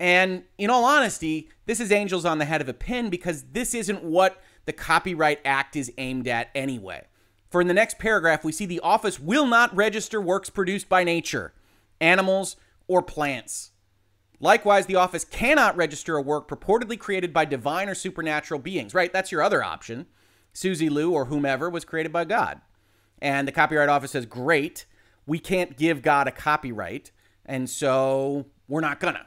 And 0.03 0.43
in 0.59 0.69
all 0.69 0.85
honesty, 0.85 1.49
this 1.67 1.79
is 1.79 1.93
angels 1.93 2.25
on 2.25 2.39
the 2.39 2.45
head 2.45 2.61
of 2.61 2.69
a 2.69 2.75
pin 2.75 3.09
because 3.09 3.45
this 3.53 3.73
isn't 3.73 4.03
what 4.03 4.43
the 4.65 4.73
Copyright 4.73 5.39
Act 5.45 5.77
is 5.77 5.93
aimed 5.97 6.27
at 6.27 6.51
anyway. 6.57 7.07
For 7.51 7.61
in 7.61 7.69
the 7.69 7.75
next 7.75 8.01
paragraph, 8.01 8.43
we 8.43 8.51
see 8.51 8.67
the 8.67 8.81
office 8.81 9.21
will 9.21 9.47
not 9.47 9.73
register 9.77 10.21
works 10.21 10.51
produced 10.51 10.89
by 10.89 11.05
nature, 11.05 11.53
animals, 12.01 12.57
or 12.89 13.01
plants. 13.01 13.71
Likewise, 14.41 14.87
the 14.87 14.97
office 14.97 15.25
cannot 15.25 15.77
register 15.77 16.17
a 16.17 16.23
work 16.23 16.49
purportedly 16.49 16.99
created 16.99 17.33
by 17.33 17.45
divine 17.45 17.89
or 17.89 17.95
supernatural 17.95 18.59
beings, 18.59 18.95
right? 18.95 19.13
That's 19.13 19.31
your 19.31 19.41
other 19.41 19.63
option. 19.63 20.07
Suzy 20.53 20.89
Lu 20.89 21.13
or 21.13 21.27
whomever 21.27 21.71
was 21.71 21.85
created 21.85 22.13
by 22.13 22.25
God. 22.25 22.61
And 23.21 23.47
the 23.47 23.53
Copyright 23.53 23.89
Office 23.89 24.11
says, 24.11 24.27
great, 24.27 24.85
we 25.27 25.39
can't 25.39 25.77
give 25.77 26.03
God 26.03 26.27
a 26.27 26.33
copyright, 26.33 27.13
and 27.47 27.71
so 27.71 28.47
we're 28.67 28.81
not 28.81 28.99
gonna. 28.99 29.27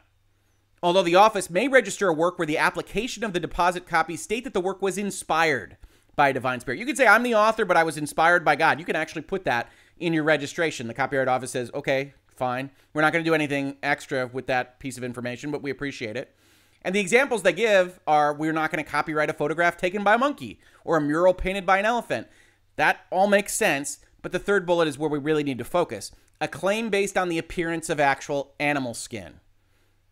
Although 0.85 1.03
the 1.03 1.15
office 1.15 1.49
may 1.49 1.67
register 1.67 2.07
a 2.07 2.13
work 2.13 2.37
where 2.37 2.45
the 2.45 2.59
application 2.59 3.23
of 3.23 3.33
the 3.33 3.39
deposit 3.39 3.87
copies 3.87 4.21
state 4.21 4.43
that 4.43 4.53
the 4.53 4.61
work 4.61 4.81
was 4.81 4.97
inspired 4.97 5.77
by 6.15 6.29
a 6.29 6.33
divine 6.33 6.59
spirit. 6.59 6.79
You 6.79 6.85
could 6.85 6.95
say, 6.95 7.07
I'm 7.07 7.23
the 7.23 7.35
author, 7.35 7.65
but 7.65 7.75
I 7.75 7.83
was 7.83 7.97
inspired 7.97 8.45
by 8.45 8.55
God. 8.55 8.79
You 8.79 8.85
can 8.85 8.95
actually 8.95 9.23
put 9.23 9.45
that 9.45 9.69
in 9.97 10.13
your 10.13 10.23
registration. 10.23 10.87
The 10.87 10.93
Copyright 10.93 11.27
Office 11.27 11.51
says, 11.51 11.71
okay, 11.73 12.13
Fine. 12.35 12.69
We're 12.93 13.01
not 13.01 13.13
going 13.13 13.23
to 13.23 13.29
do 13.29 13.33
anything 13.33 13.77
extra 13.81 14.27
with 14.27 14.47
that 14.47 14.79
piece 14.79 14.97
of 14.97 15.03
information, 15.03 15.51
but 15.51 15.61
we 15.61 15.71
appreciate 15.71 16.17
it. 16.17 16.35
And 16.81 16.93
the 16.93 16.99
examples 16.99 17.41
they 17.41 17.53
give 17.53 17.99
are 18.05 18.33
we're 18.33 18.53
not 18.53 18.71
going 18.71 18.83
to 18.83 18.89
copyright 18.89 19.29
a 19.29 19.33
photograph 19.33 19.77
taken 19.77 20.03
by 20.03 20.15
a 20.15 20.19
monkey 20.19 20.59
or 20.83 20.97
a 20.97 21.01
mural 21.01 21.33
painted 21.33 21.65
by 21.65 21.79
an 21.79 21.85
elephant. 21.85 22.27
That 22.75 23.05
all 23.09 23.27
makes 23.27 23.55
sense, 23.55 23.99
but 24.21 24.33
the 24.33 24.39
third 24.39 24.65
bullet 24.65 24.87
is 24.87 24.97
where 24.97 25.09
we 25.09 25.17
really 25.17 25.43
need 25.43 25.57
to 25.57 25.63
focus. 25.63 26.11
A 26.41 26.47
claim 26.47 26.89
based 26.89 27.17
on 27.17 27.29
the 27.29 27.37
appearance 27.37 27.89
of 27.89 27.99
actual 27.99 28.53
animal 28.59 28.93
skin, 28.93 29.39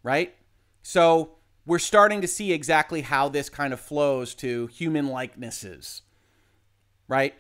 right? 0.02 0.34
So 0.84 1.38
we're 1.66 1.80
starting 1.80 2.22
to 2.22 2.28
see 2.28 2.54
exactly 2.54 3.02
how 3.02 3.30
this 3.30 3.50
kind 3.50 3.74
of 3.74 3.80
flows 3.80 4.36
to 4.36 4.68
human 4.68 5.08
likenesses, 5.08 6.04
right? 7.08 7.34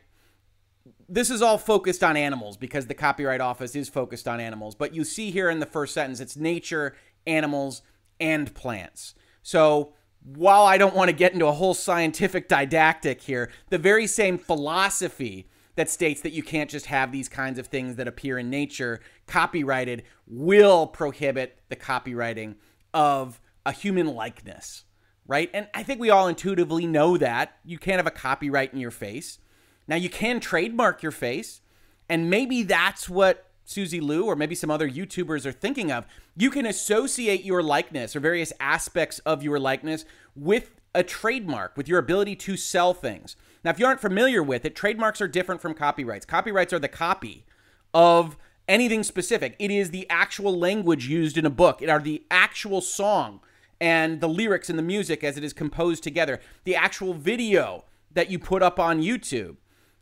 this 1.08 1.30
is 1.30 1.42
all 1.42 1.58
focused 1.58 2.04
on 2.04 2.18
animals 2.18 2.58
because 2.58 2.88
the 2.88 2.94
Copyright 2.94 3.42
Office 3.42 3.76
is 3.76 3.90
focused 3.90 4.28
on 4.28 4.40
animals. 4.40 4.76
But 4.76 4.94
you 4.94 5.04
see 5.04 5.32
here 5.32 5.50
in 5.50 5.60
the 5.60 5.66
first 5.66 5.94
sentence, 5.94 6.20
it's 6.20 6.36
nature, 6.36 6.96
animals, 7.28 7.82
and 8.20 8.54
plants. 8.54 9.16
So 9.42 9.94
while 10.24 10.64
I 10.64 10.78
don't 10.78 10.96
want 10.96 11.10
to 11.10 11.16
get 11.16 11.34
into 11.34 11.48
a 11.48 11.52
whole 11.52 11.74
scientific 11.74 12.48
didactic 12.48 13.22
here, 13.22 13.52
the 13.70 13.78
very 13.78 14.08
same 14.08 14.38
philosophy 14.38 15.48
that 15.76 15.90
states 15.90 16.22
that 16.22 16.34
you 16.34 16.44
can't 16.44 16.70
just 16.70 16.86
have 16.88 17.12
these 17.12 17.30
kinds 17.30 17.58
of 17.58 17.68
things 17.68 17.96
that 17.96 18.08
appear 18.08 18.38
in 18.38 18.50
nature 18.50 19.00
copyrighted 19.26 20.04
will 20.28 20.88
prohibit 20.88 21.60
the 21.70 21.76
copywriting 21.76 22.56
of 22.94 23.40
a 23.66 23.72
human 23.72 24.08
likeness, 24.08 24.84
right? 25.28 25.50
And 25.54 25.68
I 25.74 25.84
think 25.84 26.00
we 26.00 26.10
all 26.10 26.28
intuitively 26.28 26.86
know 26.86 27.18
that. 27.18 27.58
You 27.64 27.78
can't 27.78 27.98
have 27.98 28.08
a 28.08 28.12
copyright 28.12 28.74
in 28.74 28.80
your 28.80 28.92
face. 28.92 29.40
Now 29.88 29.96
you 29.96 30.10
can 30.10 30.40
trademark 30.40 31.04
your 31.04 31.12
face, 31.12 31.62
and 32.10 32.30
maybe 32.30 32.64
that's 32.64 33.10
what 33.10 33.50
Suzy 33.66 34.00
Lu 34.00 34.26
or 34.26 34.36
maybe 34.36 34.56
some 34.56 34.72
other 34.72 34.90
YouTubers 34.90 35.46
are 35.46 35.52
thinking 35.52 35.92
of. 35.92 36.06
You 36.36 36.50
can 36.50 36.66
associate 36.66 37.44
your 37.44 37.64
likeness 37.64 38.16
or 38.16 38.20
various 38.20 38.54
aspects 38.60 39.20
of 39.20 39.44
your 39.44 39.60
likeness 39.60 40.06
with 40.36 40.72
a 40.94 41.04
trademark, 41.04 41.76
with 41.78 41.88
your 41.88 42.00
ability 42.00 42.36
to 42.36 42.58
sell 42.58 42.94
things. 42.94 43.36
Now, 43.64 43.72
if 43.72 43.80
you 43.80 43.86
aren't 43.86 44.02
familiar 44.02 44.44
with 44.44 44.66
it, 44.66 44.76
trademarks 44.76 45.22
are 45.22 45.28
different 45.28 45.62
from 45.62 45.74
copyrights. 45.74 46.26
Copyrights 46.26 46.74
are 46.74 46.80
the 46.80 46.88
copy 46.88 47.46
of 47.94 48.38
anything 48.68 49.04
specific. 49.04 49.56
It 49.60 49.72
is 49.72 49.92
the 49.92 50.10
actual 50.10 50.58
language 50.58 51.08
used 51.08 51.38
in 51.38 51.46
a 51.46 51.50
book. 51.52 51.82
It 51.82 51.90
are 51.90 52.00
the 52.00 52.24
actual 52.32 52.82
song 52.82 53.42
and 53.80 54.22
the 54.22 54.30
lyrics 54.30 54.70
and 54.70 54.80
the 54.80 54.84
music 54.84 55.24
as 55.24 55.38
it 55.38 55.44
is 55.44 55.54
composed 55.54 56.04
together. 56.04 56.40
The 56.64 56.76
actual 56.76 57.14
video 57.14 57.86
that 58.12 58.30
you 58.30 58.40
put 58.40 58.64
up 58.64 58.80
on 58.80 59.02
YouTube. 59.02 59.58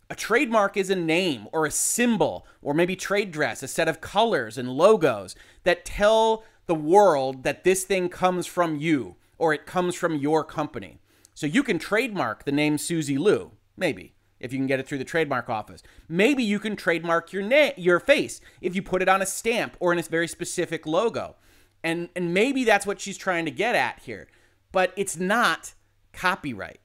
A 0.10 0.16
trademark 0.16 0.76
is 0.76 0.90
a 0.90 0.96
name 0.96 1.48
or 1.54 1.66
a 1.66 1.72
symbol 1.72 2.46
or 2.62 2.74
maybe 2.74 2.96
trade 2.96 3.32
dress, 3.32 3.64
a 3.64 3.68
set 3.68 3.88
of 3.88 4.02
colors 4.02 4.58
and 4.58 4.70
logos 4.70 5.36
that 5.64 5.86
tell 5.86 6.44
the 6.66 6.76
world 6.76 7.44
that 7.44 7.64
this 7.64 7.86
thing 7.86 8.10
comes 8.10 8.46
from 8.46 8.76
you 8.76 9.16
or 9.38 9.54
it 9.54 9.66
comes 9.66 9.96
from 9.96 10.16
your 10.16 10.44
company. 10.44 11.00
So 11.34 11.48
you 11.48 11.64
can 11.64 11.80
trademark 11.80 12.44
the 12.44 12.52
name 12.52 12.78
Suzy 12.78 13.18
Lu, 13.18 13.52
maybe, 13.76 14.14
if 14.42 14.52
you 14.52 14.60
can 14.60 14.68
get 14.68 14.80
it 14.80 14.88
through 14.88 14.98
the 14.98 15.06
trademark 15.06 15.50
office. 15.50 15.82
Maybe 16.10 16.44
you 16.44 16.60
can 16.60 16.76
trademark 16.76 17.32
your 17.32 17.44
name, 17.44 17.74
your 17.78 18.00
face 18.00 18.42
if 18.60 18.76
you 18.76 18.82
put 18.82 19.02
it 19.02 19.10
on 19.10 19.22
a 19.22 19.26
stamp 19.26 19.78
or 19.80 19.94
in 19.94 20.00
a 20.00 20.04
very 20.04 20.28
specific 20.28 20.86
logo. 20.86 21.36
And 21.84 22.10
and 22.16 22.34
maybe 22.34 22.64
that's 22.64 22.86
what 22.86 23.00
she's 23.00 23.18
trying 23.18 23.46
to 23.46 23.52
get 23.52 23.76
at 23.76 24.00
here. 24.00 24.28
But 24.72 24.94
it's 24.96 25.18
not 25.18 25.74
copyright. 26.14 26.80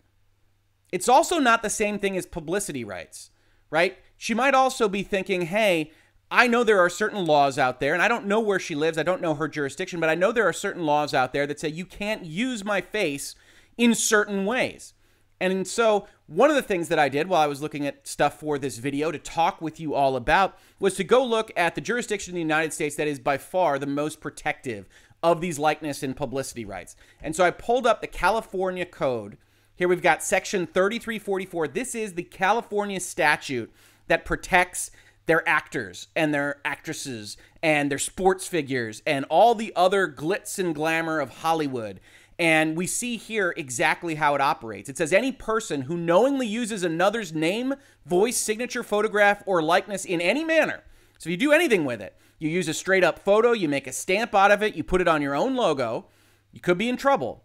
It's 0.93 1.09
also 1.09 1.39
not 1.39 1.63
the 1.63 1.71
same 1.71 1.99
thing 1.99 2.17
as 2.17 2.27
publicity 2.27 2.85
rights, 2.85 3.31
right? 3.71 3.99
She 4.17 4.35
might 4.35 4.55
also 4.55 4.89
be 4.89 5.03
thinking, 5.03 5.43
hey, 5.43 5.91
I 6.31 6.49
know 6.49 6.65
there 6.65 6.81
are 6.81 6.91
certain 6.91 7.25
laws 7.25 7.59
out 7.59 7.81
there, 7.81 7.93
and 7.93 8.03
I 8.03 8.09
don't 8.09 8.27
know 8.27 8.41
where 8.41 8.59
she 8.59 8.75
lives, 8.75 8.99
I 8.99 9.03
don't 9.03 9.21
know 9.21 9.35
her 9.35 9.47
jurisdiction, 9.47 10.01
but 10.01 10.09
I 10.09 10.15
know 10.15 10.33
there 10.33 10.49
are 10.49 10.53
certain 10.53 10.85
laws 10.85 11.15
out 11.15 11.33
there 11.33 11.47
that 11.47 11.61
say 11.61 11.69
you 11.69 11.87
can't 11.87 12.25
use 12.25 12.65
my 12.65 12.81
face 12.81 13.35
in 13.77 13.95
certain 13.95 14.45
ways. 14.45 14.95
And 15.41 15.67
so, 15.67 16.07
one 16.27 16.51
of 16.51 16.57
the 16.57 16.63
things 16.63 16.89
that 16.89 16.99
I 16.99 17.09
did 17.09 17.29
while 17.29 17.41
I 17.41 17.47
was 17.47 17.63
looking 17.63 17.87
at 17.87 18.07
stuff 18.07 18.41
for 18.41 18.59
this 18.59 18.79
video 18.79 19.13
to 19.13 19.19
talk 19.19 19.61
with 19.61 19.79
you 19.79 19.95
all 19.95 20.17
about 20.17 20.59
was 20.81 20.95
to 20.95 21.05
go 21.05 21.25
look 21.25 21.53
at 21.57 21.75
the 21.75 21.81
jurisdiction 21.81 22.33
in 22.33 22.35
the 22.37 22.41
United 22.41 22.73
States 22.73 22.97
that 22.97 23.07
is 23.07 23.19
by 23.19 23.39
far 23.39 23.79
the 23.79 23.87
most 23.87 24.21
protective 24.21 24.89
of 25.23 25.41
these 25.41 25.59
likeness 25.59 26.03
and 26.03 26.17
publicity 26.17 26.65
rights. 26.65 26.97
And 27.23 27.37
so 27.37 27.45
I 27.45 27.51
pulled 27.51 27.87
up 27.87 28.01
the 28.01 28.07
California 28.07 28.85
Code 28.85 29.37
here 29.77 29.89
we've 29.89 30.01
got 30.01 30.23
section 30.23 30.67
3344. 30.67 31.69
This 31.69 31.95
is 31.95 32.15
the 32.15 32.23
California 32.23 32.99
statute 32.99 33.71
that 34.09 34.25
protects 34.25 34.91
their 35.27 35.47
actors 35.47 36.09
and 36.17 36.33
their 36.33 36.63
actresses 36.65 37.37
and 37.63 37.91
their 37.91 37.99
sports 37.99 38.49
figures 38.49 39.03
and 39.07 39.27
all 39.29 39.55
the 39.55 39.75
other 39.77 40.09
glitz 40.09 40.59
and 40.59 40.75
glamour 40.75 41.21
of 41.21 41.39
Hollywood. 41.41 42.01
And 42.39 42.77
we 42.77 42.87
see 42.87 43.17
here 43.17 43.55
exactly 43.57 44.17
how 44.17 44.35
it 44.35 44.41
operates. 44.41 44.89
It 44.89 44.99
says 44.99 45.13
any 45.13 45.33
person 45.33 45.83
who 45.83 45.97
knowingly 45.97 46.47
uses 46.47 46.83
another's 46.83 47.33
name, 47.33 47.75
voice, 48.05 48.37
signature, 48.37 48.83
photograph, 48.83 49.43
or 49.47 49.63
likeness 49.63 50.05
in 50.05 50.21
any 50.21 50.45
manner. 50.45 50.85
So 51.19 51.29
if 51.29 51.33
you 51.33 51.37
do 51.39 51.53
anything 51.53 51.87
with 51.87 52.03
it, 52.03 52.15
you 52.39 52.51
use 52.51 52.69
a 52.69 52.75
straight 52.75 53.05
up 53.05 53.19
photo, 53.19 53.53
you 53.53 53.69
make 53.69 53.87
a 53.87 53.93
stamp 53.93 54.35
out 54.35 54.51
of 54.51 54.63
it, 54.63 54.75
you 54.75 54.85
put 54.85 55.01
it 55.01 55.09
on 55.09 55.23
your 55.23 55.35
own 55.35 55.57
logo, 55.57 56.07
you 56.53 56.61
could 56.61 56.77
be 56.77 56.91
in 56.91 56.99
trouble. 56.99 57.45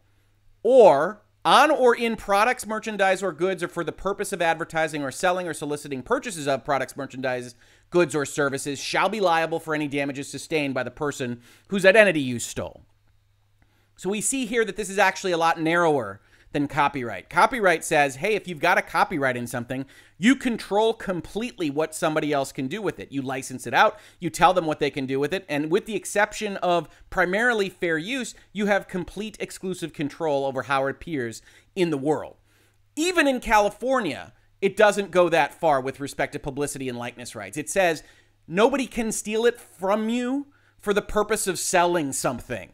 Or 0.64 1.22
on 1.44 1.72
or 1.72 1.96
in 1.96 2.18
products, 2.18 2.68
merchandise, 2.68 3.24
or 3.24 3.32
goods, 3.32 3.64
or 3.64 3.68
for 3.68 3.84
the 3.84 3.92
purpose 3.92 4.32
of 4.32 4.42
advertising 4.42 5.04
or 5.04 5.12
selling 5.12 5.48
or 5.48 5.54
soliciting 5.54 6.04
purchases 6.04 6.48
of 6.48 6.66
products, 6.66 6.96
merchandise, 6.96 7.56
goods, 7.90 8.14
or 8.14 8.26
services, 8.26 8.80
shall 8.80 9.10
be 9.10 9.20
liable 9.20 9.60
for 9.60 9.74
any 9.74 9.88
damages 9.88 10.30
sustained 10.30 10.74
by 10.74 10.84
the 10.84 10.92
person 10.92 11.42
whose 11.70 11.86
identity 11.86 12.22
you 12.22 12.38
stole. 12.38 12.84
So 14.02 14.10
we 14.10 14.20
see 14.20 14.48
here 14.48 14.66
that 14.66 14.78
this 14.78 14.90
is 14.90 14.98
actually 14.98 15.32
a 15.32 15.38
lot 15.38 15.62
narrower 15.62 16.22
than 16.54 16.68
copyright. 16.68 17.30
Copyright 17.30 17.84
says, 17.84 18.16
hey, 18.16 18.34
if 18.34 18.48
you've 18.48 18.60
got 18.60 18.80
a 18.80 18.82
copyright 18.82 19.38
in 19.38 19.46
something, 19.46 19.86
you 20.18 20.36
control 20.36 20.96
completely 20.96 21.70
what 21.70 21.94
somebody 21.94 22.34
else 22.34 22.52
can 22.52 22.66
do 22.68 22.82
with 22.82 23.00
it. 23.00 23.12
You 23.12 23.22
license 23.22 23.68
it 23.68 23.76
out, 23.76 24.00
you 24.20 24.32
tell 24.32 24.56
them 24.56 24.66
what 24.66 24.80
they 24.80 24.90
can 24.90 25.06
do 25.06 25.20
with 25.20 25.36
it, 25.36 25.46
and 25.48 25.70
with 25.70 25.86
the 25.86 25.96
exception 25.96 26.58
of 26.58 26.90
primarily 27.12 27.70
fair 27.70 28.00
use, 28.00 28.34
you 28.54 28.66
have 28.66 28.88
complete 28.88 29.38
exclusive 29.40 29.94
control 29.94 30.48
over 30.48 30.64
how 30.64 30.88
it 30.88 30.90
appears 30.90 31.44
in 31.76 31.92
the 31.92 31.96
world. 31.96 32.38
Even 32.96 33.28
in 33.28 33.40
California, 33.40 34.34
it 34.64 34.76
doesn't 34.76 35.12
go 35.12 35.30
that 35.30 35.54
far 35.54 35.80
with 35.80 36.00
respect 36.00 36.34
to 36.34 36.40
publicity 36.40 36.90
and 36.90 36.98
likeness 36.98 37.36
rights. 37.36 37.56
It 37.56 37.70
says 37.70 38.02
nobody 38.48 38.88
can 38.88 39.12
steal 39.12 39.46
it 39.46 39.60
from 39.60 40.10
you 40.10 40.48
for 40.80 40.92
the 40.92 41.04
purpose 41.04 41.46
of 41.46 41.60
selling 41.60 42.12
something. 42.14 42.72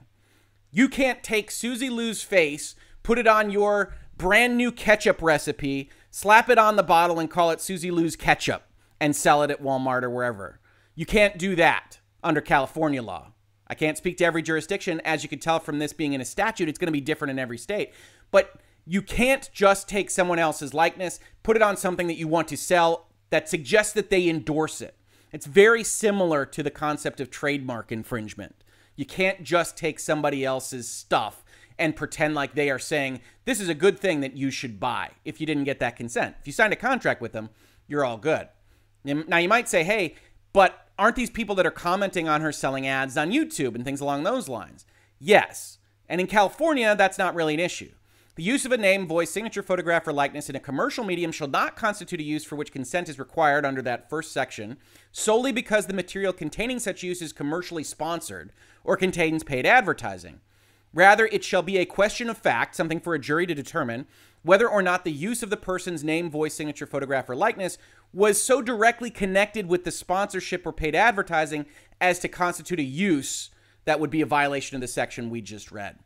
You 0.71 0.89
can't 0.89 1.23
take 1.23 1.51
Suzy 1.51 1.89
Lu's 1.89 2.21
face 2.21 2.75
put 3.07 3.17
it 3.17 3.25
on 3.25 3.49
your 3.49 3.93
brand 4.17 4.57
new 4.57 4.69
ketchup 4.69 5.21
recipe, 5.21 5.89
slap 6.11 6.49
it 6.49 6.57
on 6.57 6.75
the 6.75 6.83
bottle, 6.83 7.21
and 7.21 7.31
call 7.31 7.51
it 7.51 7.61
Suzy 7.61 7.89
Lu's 7.89 8.17
ketchup 8.17 8.63
and 8.99 9.15
sell 9.15 9.43
it 9.43 9.49
at 9.49 9.63
Walmart 9.63 10.03
or 10.03 10.09
wherever. 10.09 10.59
You 10.93 11.05
can't 11.05 11.37
do 11.37 11.55
that 11.55 11.99
under 12.21 12.41
California 12.41 13.01
law. 13.01 13.31
I 13.65 13.75
can't 13.75 13.97
speak 13.97 14.17
to 14.17 14.25
every 14.25 14.41
jurisdiction. 14.41 14.99
As 15.05 15.23
you 15.23 15.29
can 15.29 15.39
tell 15.39 15.61
from 15.61 15.79
this 15.79 15.93
being 15.93 16.11
in 16.11 16.19
a 16.19 16.25
statute, 16.25 16.67
it's 16.67 16.77
going 16.77 16.89
to 16.89 16.91
be 16.91 16.99
different 16.99 17.31
in 17.31 17.39
every 17.39 17.57
state. 17.57 17.93
But 18.29 18.59
You 18.89 19.01
can't 19.01 19.49
just 19.53 19.89
take 19.89 20.09
someone 20.09 20.39
else's 20.39 20.73
likeness, 20.73 21.19
put 21.43 21.57
it 21.57 21.61
on 21.61 21.75
something 21.75 22.07
that 22.07 22.15
you 22.15 22.27
want 22.27 22.47
to 22.47 22.57
sell 22.57 23.07
that 23.29 23.49
suggests 23.49 23.91
that 23.93 24.09
they 24.09 24.29
endorse 24.29 24.79
it. 24.79 24.95
It's 25.33 25.45
very 25.45 25.83
similar 25.83 26.45
to 26.45 26.63
the 26.63 26.71
concept 26.71 27.19
of 27.19 27.29
trademark 27.29 27.91
infringement. 27.91 28.63
You 28.97 29.05
can't 29.05 29.43
just 29.43 29.77
take 29.77 29.99
somebody 29.99 30.43
else's 30.43 30.89
stuff 30.89 31.45
and 31.79 31.95
pretend 31.95 32.35
like 32.35 32.55
they 32.55 32.69
are 32.69 32.79
saying, 32.79 33.21
this 33.45 33.61
is 33.61 33.69
a 33.69 33.75
good 33.75 33.99
thing 33.99 34.19
that 34.21 34.35
you 34.35 34.51
should 34.51 34.79
buy 34.79 35.11
if 35.23 35.39
you 35.39 35.45
didn't 35.45 35.63
get 35.63 35.79
that 35.79 35.95
consent. 35.95 36.35
If 36.41 36.47
you 36.47 36.53
signed 36.53 36.73
a 36.73 36.77
contract 36.77 37.21
with 37.21 37.31
them, 37.31 37.51
you're 37.87 38.03
all 38.03 38.17
good. 38.17 38.49
Now, 39.05 39.37
you 39.37 39.47
might 39.47 39.69
say, 39.69 39.83
hey, 39.83 40.15
but 40.51 40.87
aren't 40.97 41.15
these 41.15 41.29
people 41.29 41.55
that 41.55 41.65
are 41.65 41.71
commenting 41.71 42.27
on 42.27 42.41
her 42.41 42.51
selling 42.51 42.87
ads 42.87 43.15
on 43.15 43.31
YouTube 43.31 43.75
and 43.75 43.85
things 43.85 44.01
along 44.01 44.23
those 44.23 44.49
lines? 44.49 44.85
Yes. 45.19 45.77
And 46.09 46.19
in 46.19 46.27
California, 46.27 46.95
that's 46.95 47.19
not 47.19 47.35
really 47.35 47.53
an 47.53 47.59
issue. 47.59 47.91
The 48.37 48.43
use 48.43 48.67
of 48.67 48.71
a 48.71 48.77
name, 48.77 49.07
voice, 49.07 49.31
signature, 49.31 49.63
photograph, 49.63 50.05
or 50.05 50.13
likeness 50.13 50.47
in 50.47 50.55
a 50.55 50.59
commercial 50.59 51.03
medium 51.03 51.31
shall 51.31 51.47
not 51.47 51.75
constitute 51.75 52.19
a 52.19 52.23
use 52.23 52.43
for 52.43 52.55
which 52.55 52.71
consent 52.71 53.09
is 53.09 53.17
required 53.17 53.65
under 53.65 53.81
that 53.81 54.11
first 54.11 54.31
section 54.31 54.77
solely 55.11 55.51
because 55.51 55.87
the 55.87 55.93
material 55.93 56.31
containing 56.31 56.77
such 56.77 57.01
use 57.01 57.19
is 57.19 57.33
commercially 57.33 57.83
sponsored 57.83 58.53
or 58.83 58.95
contains 58.95 59.43
paid 59.43 59.65
advertising. 59.65 60.39
Rather, 60.93 61.25
it 61.31 61.43
shall 61.43 61.63
be 61.63 61.79
a 61.79 61.85
question 61.85 62.29
of 62.29 62.37
fact, 62.37 62.75
something 62.75 62.99
for 62.99 63.15
a 63.15 63.19
jury 63.19 63.47
to 63.47 63.55
determine, 63.55 64.05
whether 64.43 64.69
or 64.69 64.83
not 64.83 65.03
the 65.03 65.11
use 65.11 65.41
of 65.41 65.49
the 65.49 65.57
person's 65.57 66.03
name, 66.03 66.29
voice, 66.29 66.53
signature, 66.53 66.85
photograph, 66.85 67.27
or 67.27 67.35
likeness 67.35 67.79
was 68.13 68.39
so 68.39 68.61
directly 68.61 69.09
connected 69.09 69.65
with 69.65 69.83
the 69.83 69.89
sponsorship 69.89 70.63
or 70.63 70.71
paid 70.71 70.93
advertising 70.93 71.65
as 71.99 72.19
to 72.19 72.27
constitute 72.27 72.79
a 72.79 72.83
use 72.83 73.49
that 73.85 73.99
would 73.99 74.11
be 74.11 74.21
a 74.21 74.27
violation 74.27 74.75
of 74.75 74.81
the 74.81 74.87
section 74.87 75.31
we 75.31 75.41
just 75.41 75.71
read. 75.71 75.97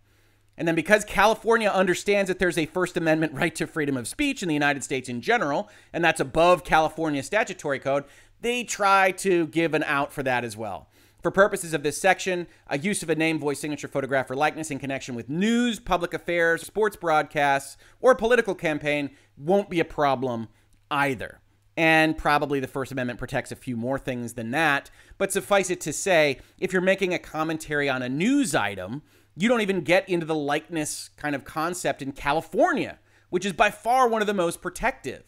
And 0.58 0.68
then 0.68 0.76
because 0.76 1.06
California 1.06 1.70
understands 1.70 2.28
that 2.28 2.40
there's 2.40 2.58
a 2.58 2.66
First 2.66 2.98
Amendment 2.98 3.34
right 3.34 3.56
to 3.56 3.66
freedom 3.66 3.98
of 3.98 4.08
speech 4.08 4.44
in 4.44 4.48
the 4.48 4.54
United 4.54 4.84
States 4.84 5.10
in 5.10 5.22
general, 5.22 5.70
and 5.94 6.04
that's 6.04 6.20
above 6.20 6.64
California 6.64 7.24
statutory 7.24 7.80
code, 7.80 8.04
they 8.42 8.64
try 8.64 9.12
to 9.12 9.48
give 9.48 9.74
an 9.74 9.84
out 9.84 10.12
for 10.12 10.24
that 10.24 10.44
as 10.44 10.58
well. 10.58 10.88
For 11.22 11.30
purposes 11.30 11.74
of 11.74 11.84
this 11.84 12.02
section, 12.02 12.48
a 12.68 12.80
use 12.80 13.04
of 13.04 13.10
a 13.10 13.16
name, 13.16 13.40
voice, 13.40 13.60
signature, 13.60 13.88
photograph, 13.88 14.32
or 14.32 14.36
likeness 14.36 14.72
in 14.72 14.80
connection 14.80 15.14
with 15.14 15.30
news, 15.30 15.80
public 15.80 16.16
affairs, 16.16 16.64
sports 16.64 16.96
broadcasts, 16.96 17.78
or 18.00 18.12
a 18.12 18.16
political 18.16 18.56
campaign 18.56 19.12
won't 19.38 19.70
be 19.70 19.80
a 19.80 19.86
problem 19.86 20.48
either. 20.90 21.40
And 21.78 22.18
probably 22.18 22.60
the 22.60 22.68
First 22.68 22.92
Amendment 22.92 23.20
protects 23.20 23.52
a 23.52 23.56
few 23.56 23.78
more 23.78 24.00
things 24.00 24.34
than 24.34 24.52
that. 24.52 24.90
But 25.20 25.32
suffice 25.32 25.70
it 25.70 25.80
to 25.82 25.94
say, 25.94 26.40
if 26.60 26.74
you're 26.74 26.82
making 26.82 27.14
a 27.14 27.20
commentary 27.20 27.88
on 27.88 28.02
a 28.02 28.10
news 28.10 28.56
item, 28.56 29.04
you 29.36 29.48
don't 29.48 29.62
even 29.62 29.82
get 29.82 30.08
into 30.10 30.26
the 30.26 30.36
likeness 30.36 31.10
kind 31.18 31.36
of 31.36 31.46
concept 31.46 32.02
in 32.02 32.12
California, 32.12 33.00
which 33.30 33.46
is 33.46 33.54
by 33.54 33.70
far 33.70 34.08
one 34.08 34.22
of 34.22 34.28
the 34.28 34.34
most 34.34 34.62
protective. 34.62 35.24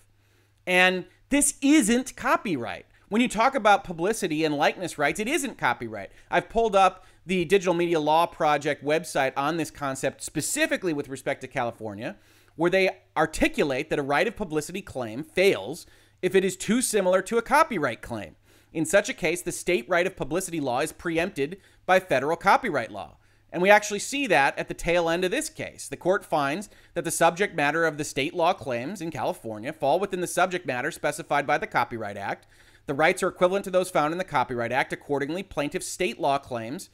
And 0.67 1.05
this 1.29 1.55
isn't 1.61 2.15
copyright. 2.15 2.85
When 3.09 3.21
you 3.21 3.27
talk 3.27 3.55
about 3.55 3.83
publicity 3.83 4.43
and 4.43 4.55
likeness 4.55 4.97
rights, 4.97 5.19
it 5.19 5.27
isn't 5.27 5.57
copyright. 5.57 6.11
I've 6.31 6.49
pulled 6.49 6.75
up 6.75 7.05
the 7.25 7.45
Digital 7.45 7.73
Media 7.73 7.99
Law 7.99 8.25
Project 8.25 8.83
website 8.83 9.33
on 9.37 9.57
this 9.57 9.71
concept 9.71 10.23
specifically 10.23 10.93
with 10.93 11.09
respect 11.09 11.41
to 11.41 11.47
California, 11.47 12.17
where 12.55 12.71
they 12.71 12.89
articulate 13.15 13.89
that 13.89 13.99
a 13.99 14.03
right 14.03 14.27
of 14.27 14.35
publicity 14.35 14.81
claim 14.81 15.23
fails 15.23 15.85
if 16.21 16.35
it 16.35 16.43
is 16.43 16.57
too 16.57 16.81
similar 16.81 17.21
to 17.21 17.37
a 17.37 17.41
copyright 17.41 18.01
claim. 18.01 18.35
In 18.73 18.85
such 18.85 19.09
a 19.09 19.13
case, 19.13 19.41
the 19.41 19.51
state 19.51 19.87
right 19.87 20.07
of 20.07 20.15
publicity 20.15 20.59
law 20.59 20.79
is 20.79 20.91
preempted 20.91 21.57
by 21.85 21.99
federal 21.99 22.35
copyright 22.35 22.91
law. 22.91 23.17
And 23.53 23.61
we 23.61 23.69
actually 23.69 23.99
see 23.99 24.25
that 24.27 24.57
at 24.57 24.67
the 24.67 24.73
tail 24.73 25.07
end 25.07 25.23
of 25.23 25.29
this 25.29 25.47
case. 25.47 25.87
The 25.87 25.95
court 25.95 26.25
finds 26.25 26.71
that 26.95 27.03
the 27.03 27.11
subject 27.11 27.55
matter 27.55 27.85
of 27.85 27.99
the 27.99 28.03
state 28.03 28.33
law 28.33 28.51
claims 28.51 28.99
in 28.99 29.11
California 29.11 29.71
fall 29.71 29.99
within 29.99 30.21
the 30.21 30.27
subject 30.27 30.65
matter 30.65 30.89
specified 30.89 31.45
by 31.45 31.59
the 31.59 31.67
Copyright 31.67 32.17
Act. 32.17 32.47
The 32.87 32.95
rights 32.95 33.21
are 33.21 33.27
equivalent 33.27 33.63
to 33.65 33.71
those 33.71 33.91
found 33.91 34.11
in 34.11 34.17
the 34.17 34.23
Copyright 34.23 34.71
Act. 34.71 34.91
Accordingly, 34.91 35.43
plaintiff's 35.43 35.87
state 35.87 36.19
law 36.19 36.39
claims 36.39 36.89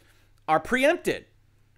are 0.49 0.59
preempted. 0.59 1.27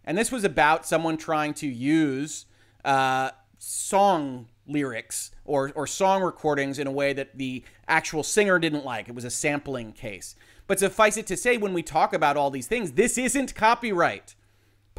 And 0.04 0.17
this 0.17 0.32
was 0.32 0.44
about 0.44 0.88
someone 0.88 1.15
trying 1.15 1.54
to 1.56 1.67
use 1.67 2.48
uh, 2.84 3.30
song 3.60 4.48
lyrics 4.65 5.30
or, 5.46 5.72
or 5.76 5.86
song 5.86 6.24
recordings 6.24 6.80
in 6.80 6.88
a 6.88 6.91
way 6.91 7.13
that 7.13 7.38
the 7.38 7.63
actual 7.88 8.24
singer 8.24 8.58
didn't 8.58 8.84
like. 8.84 9.08
It 9.08 9.13
was 9.13 9.26
a 9.26 9.30
sampling 9.30 9.91
case. 9.91 10.36
But 10.65 10.80
suffice 10.80 11.17
it 11.17 11.28
to 11.28 11.38
say, 11.38 11.58
when 11.58 11.74
we 11.74 11.84
talk 11.84 12.13
about 12.13 12.36
all 12.36 12.50
these 12.50 12.67
things, 12.67 12.94
this 12.94 13.20
isn't 13.20 13.54
copyright 13.54 14.34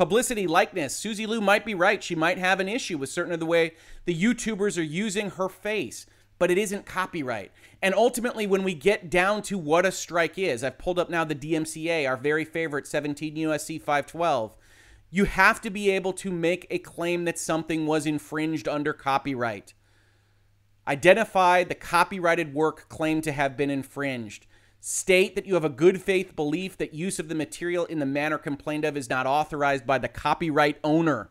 publicity 0.03 0.49
likeness. 0.49 0.97
Suzy 0.97 1.27
Lu 1.27 1.41
might 1.41 1.65
be 1.65 1.77
right. 1.77 2.03
She 2.03 2.17
might 2.17 2.37
have 2.37 2.59
an 2.59 2.69
issue 2.69 2.99
with 2.99 3.09
certain 3.09 3.33
of 3.33 3.39
the 3.39 3.47
way 3.47 3.75
the 4.05 4.21
YouTubers 4.21 4.77
are 4.77 4.83
using 4.83 5.31
her 5.31 5.49
face, 5.49 6.07
but 6.41 6.51
it 6.51 6.59
isn't 6.59 6.87
copyright. 6.87 7.53
And 7.81 7.95
ultimately, 7.95 8.45
when 8.45 8.65
we 8.65 8.75
get 8.75 9.11
down 9.11 9.43
to 9.43 9.57
what 9.57 9.87
a 9.87 9.93
strike 9.93 10.37
is, 10.37 10.65
I've 10.65 10.77
pulled 10.77 10.99
up 10.99 11.09
now 11.09 11.23
the 11.23 11.37
DMCA, 11.37 12.09
our 12.09 12.17
very 12.17 12.45
favorite 12.45 12.89
17 12.89 13.37
USC 13.37 13.81
512. 13.81 14.57
You 15.13 15.27
have 15.27 15.61
to 15.61 15.71
be 15.71 15.89
able 15.91 16.15
to 16.15 16.33
make 16.33 16.67
a 16.69 16.81
claim 16.81 17.25
that 17.27 17.39
something 17.39 17.87
was 17.87 18.05
infringed 18.05 18.67
under 18.67 18.93
copyright. 18.93 19.73
Identify 20.89 21.63
the 21.63 21.77
copyrighted 21.77 22.55
work 22.55 22.89
claimed 22.89 23.23
to 23.23 23.31
have 23.31 23.57
been 23.57 23.71
infringed. 23.71 24.49
State 24.85 25.37
that 25.37 25.47
you 25.47 25.55
have 25.55 25.65
a 25.65 25.69
good 25.69 26.03
faith 26.03 26.35
belief 26.35 26.77
that 26.77 26.93
use 26.93 27.21
of 27.21 27.29
the 27.29 27.37
material 27.37 27.85
in 27.85 28.01
the 28.01 28.05
manner 28.05 28.37
complained 28.37 28.85
of 28.85 28.97
is 28.97 29.09
not 29.09 29.29
authorized 29.29 29.87
by 29.87 29.97
the 29.97 30.09
copyright 30.09 30.77
owner. 30.83 31.31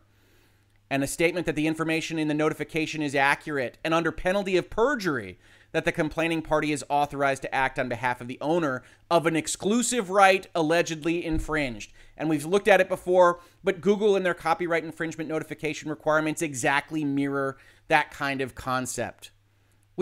And 0.88 1.04
a 1.04 1.06
statement 1.06 1.44
that 1.44 1.54
the 1.54 1.66
information 1.66 2.18
in 2.18 2.28
the 2.28 2.34
notification 2.34 3.02
is 3.02 3.14
accurate 3.14 3.76
and 3.84 3.92
under 3.92 4.10
penalty 4.10 4.56
of 4.56 4.70
perjury 4.70 5.38
that 5.72 5.84
the 5.84 5.92
complaining 5.92 6.40
party 6.40 6.72
is 6.72 6.82
authorized 6.88 7.42
to 7.42 7.54
act 7.54 7.78
on 7.78 7.90
behalf 7.90 8.22
of 8.22 8.28
the 8.28 8.38
owner 8.40 8.84
of 9.10 9.26
an 9.26 9.36
exclusive 9.36 10.08
right 10.08 10.46
allegedly 10.54 11.22
infringed. 11.22 11.92
And 12.16 12.30
we've 12.30 12.46
looked 12.46 12.68
at 12.68 12.80
it 12.80 12.88
before, 12.88 13.40
but 13.62 13.82
Google 13.82 14.16
and 14.16 14.24
their 14.24 14.32
copyright 14.32 14.82
infringement 14.82 15.28
notification 15.28 15.90
requirements 15.90 16.40
exactly 16.40 17.04
mirror 17.04 17.58
that 17.88 18.10
kind 18.10 18.40
of 18.40 18.54
concept 18.54 19.30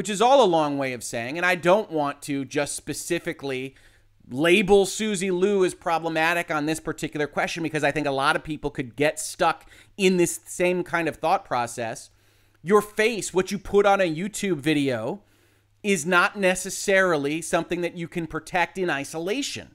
which 0.00 0.08
is 0.08 0.22
all 0.22 0.42
a 0.42 0.48
long 0.48 0.78
way 0.78 0.94
of 0.94 1.04
saying, 1.04 1.36
and 1.36 1.44
I 1.44 1.56
don't 1.56 1.90
want 1.90 2.22
to 2.22 2.46
just 2.46 2.74
specifically 2.74 3.74
label 4.30 4.86
Suzy 4.86 5.30
Lu 5.30 5.62
as 5.62 5.74
problematic 5.74 6.50
on 6.50 6.64
this 6.64 6.80
particular 6.80 7.26
question 7.26 7.62
because 7.62 7.84
I 7.84 7.90
think 7.90 8.06
a 8.06 8.10
lot 8.10 8.34
of 8.34 8.42
people 8.42 8.70
could 8.70 8.96
get 8.96 9.20
stuck 9.20 9.68
in 9.98 10.16
this 10.16 10.40
same 10.46 10.84
kind 10.84 11.06
of 11.06 11.16
thought 11.16 11.44
process. 11.44 12.08
Your 12.62 12.80
face, 12.80 13.34
what 13.34 13.52
you 13.52 13.58
put 13.58 13.84
on 13.84 14.00
a 14.00 14.10
YouTube 14.10 14.56
video, 14.56 15.20
is 15.82 16.06
not 16.06 16.34
necessarily 16.34 17.42
something 17.42 17.82
that 17.82 17.94
you 17.94 18.08
can 18.08 18.26
protect 18.26 18.78
in 18.78 18.88
isolation. 18.88 19.74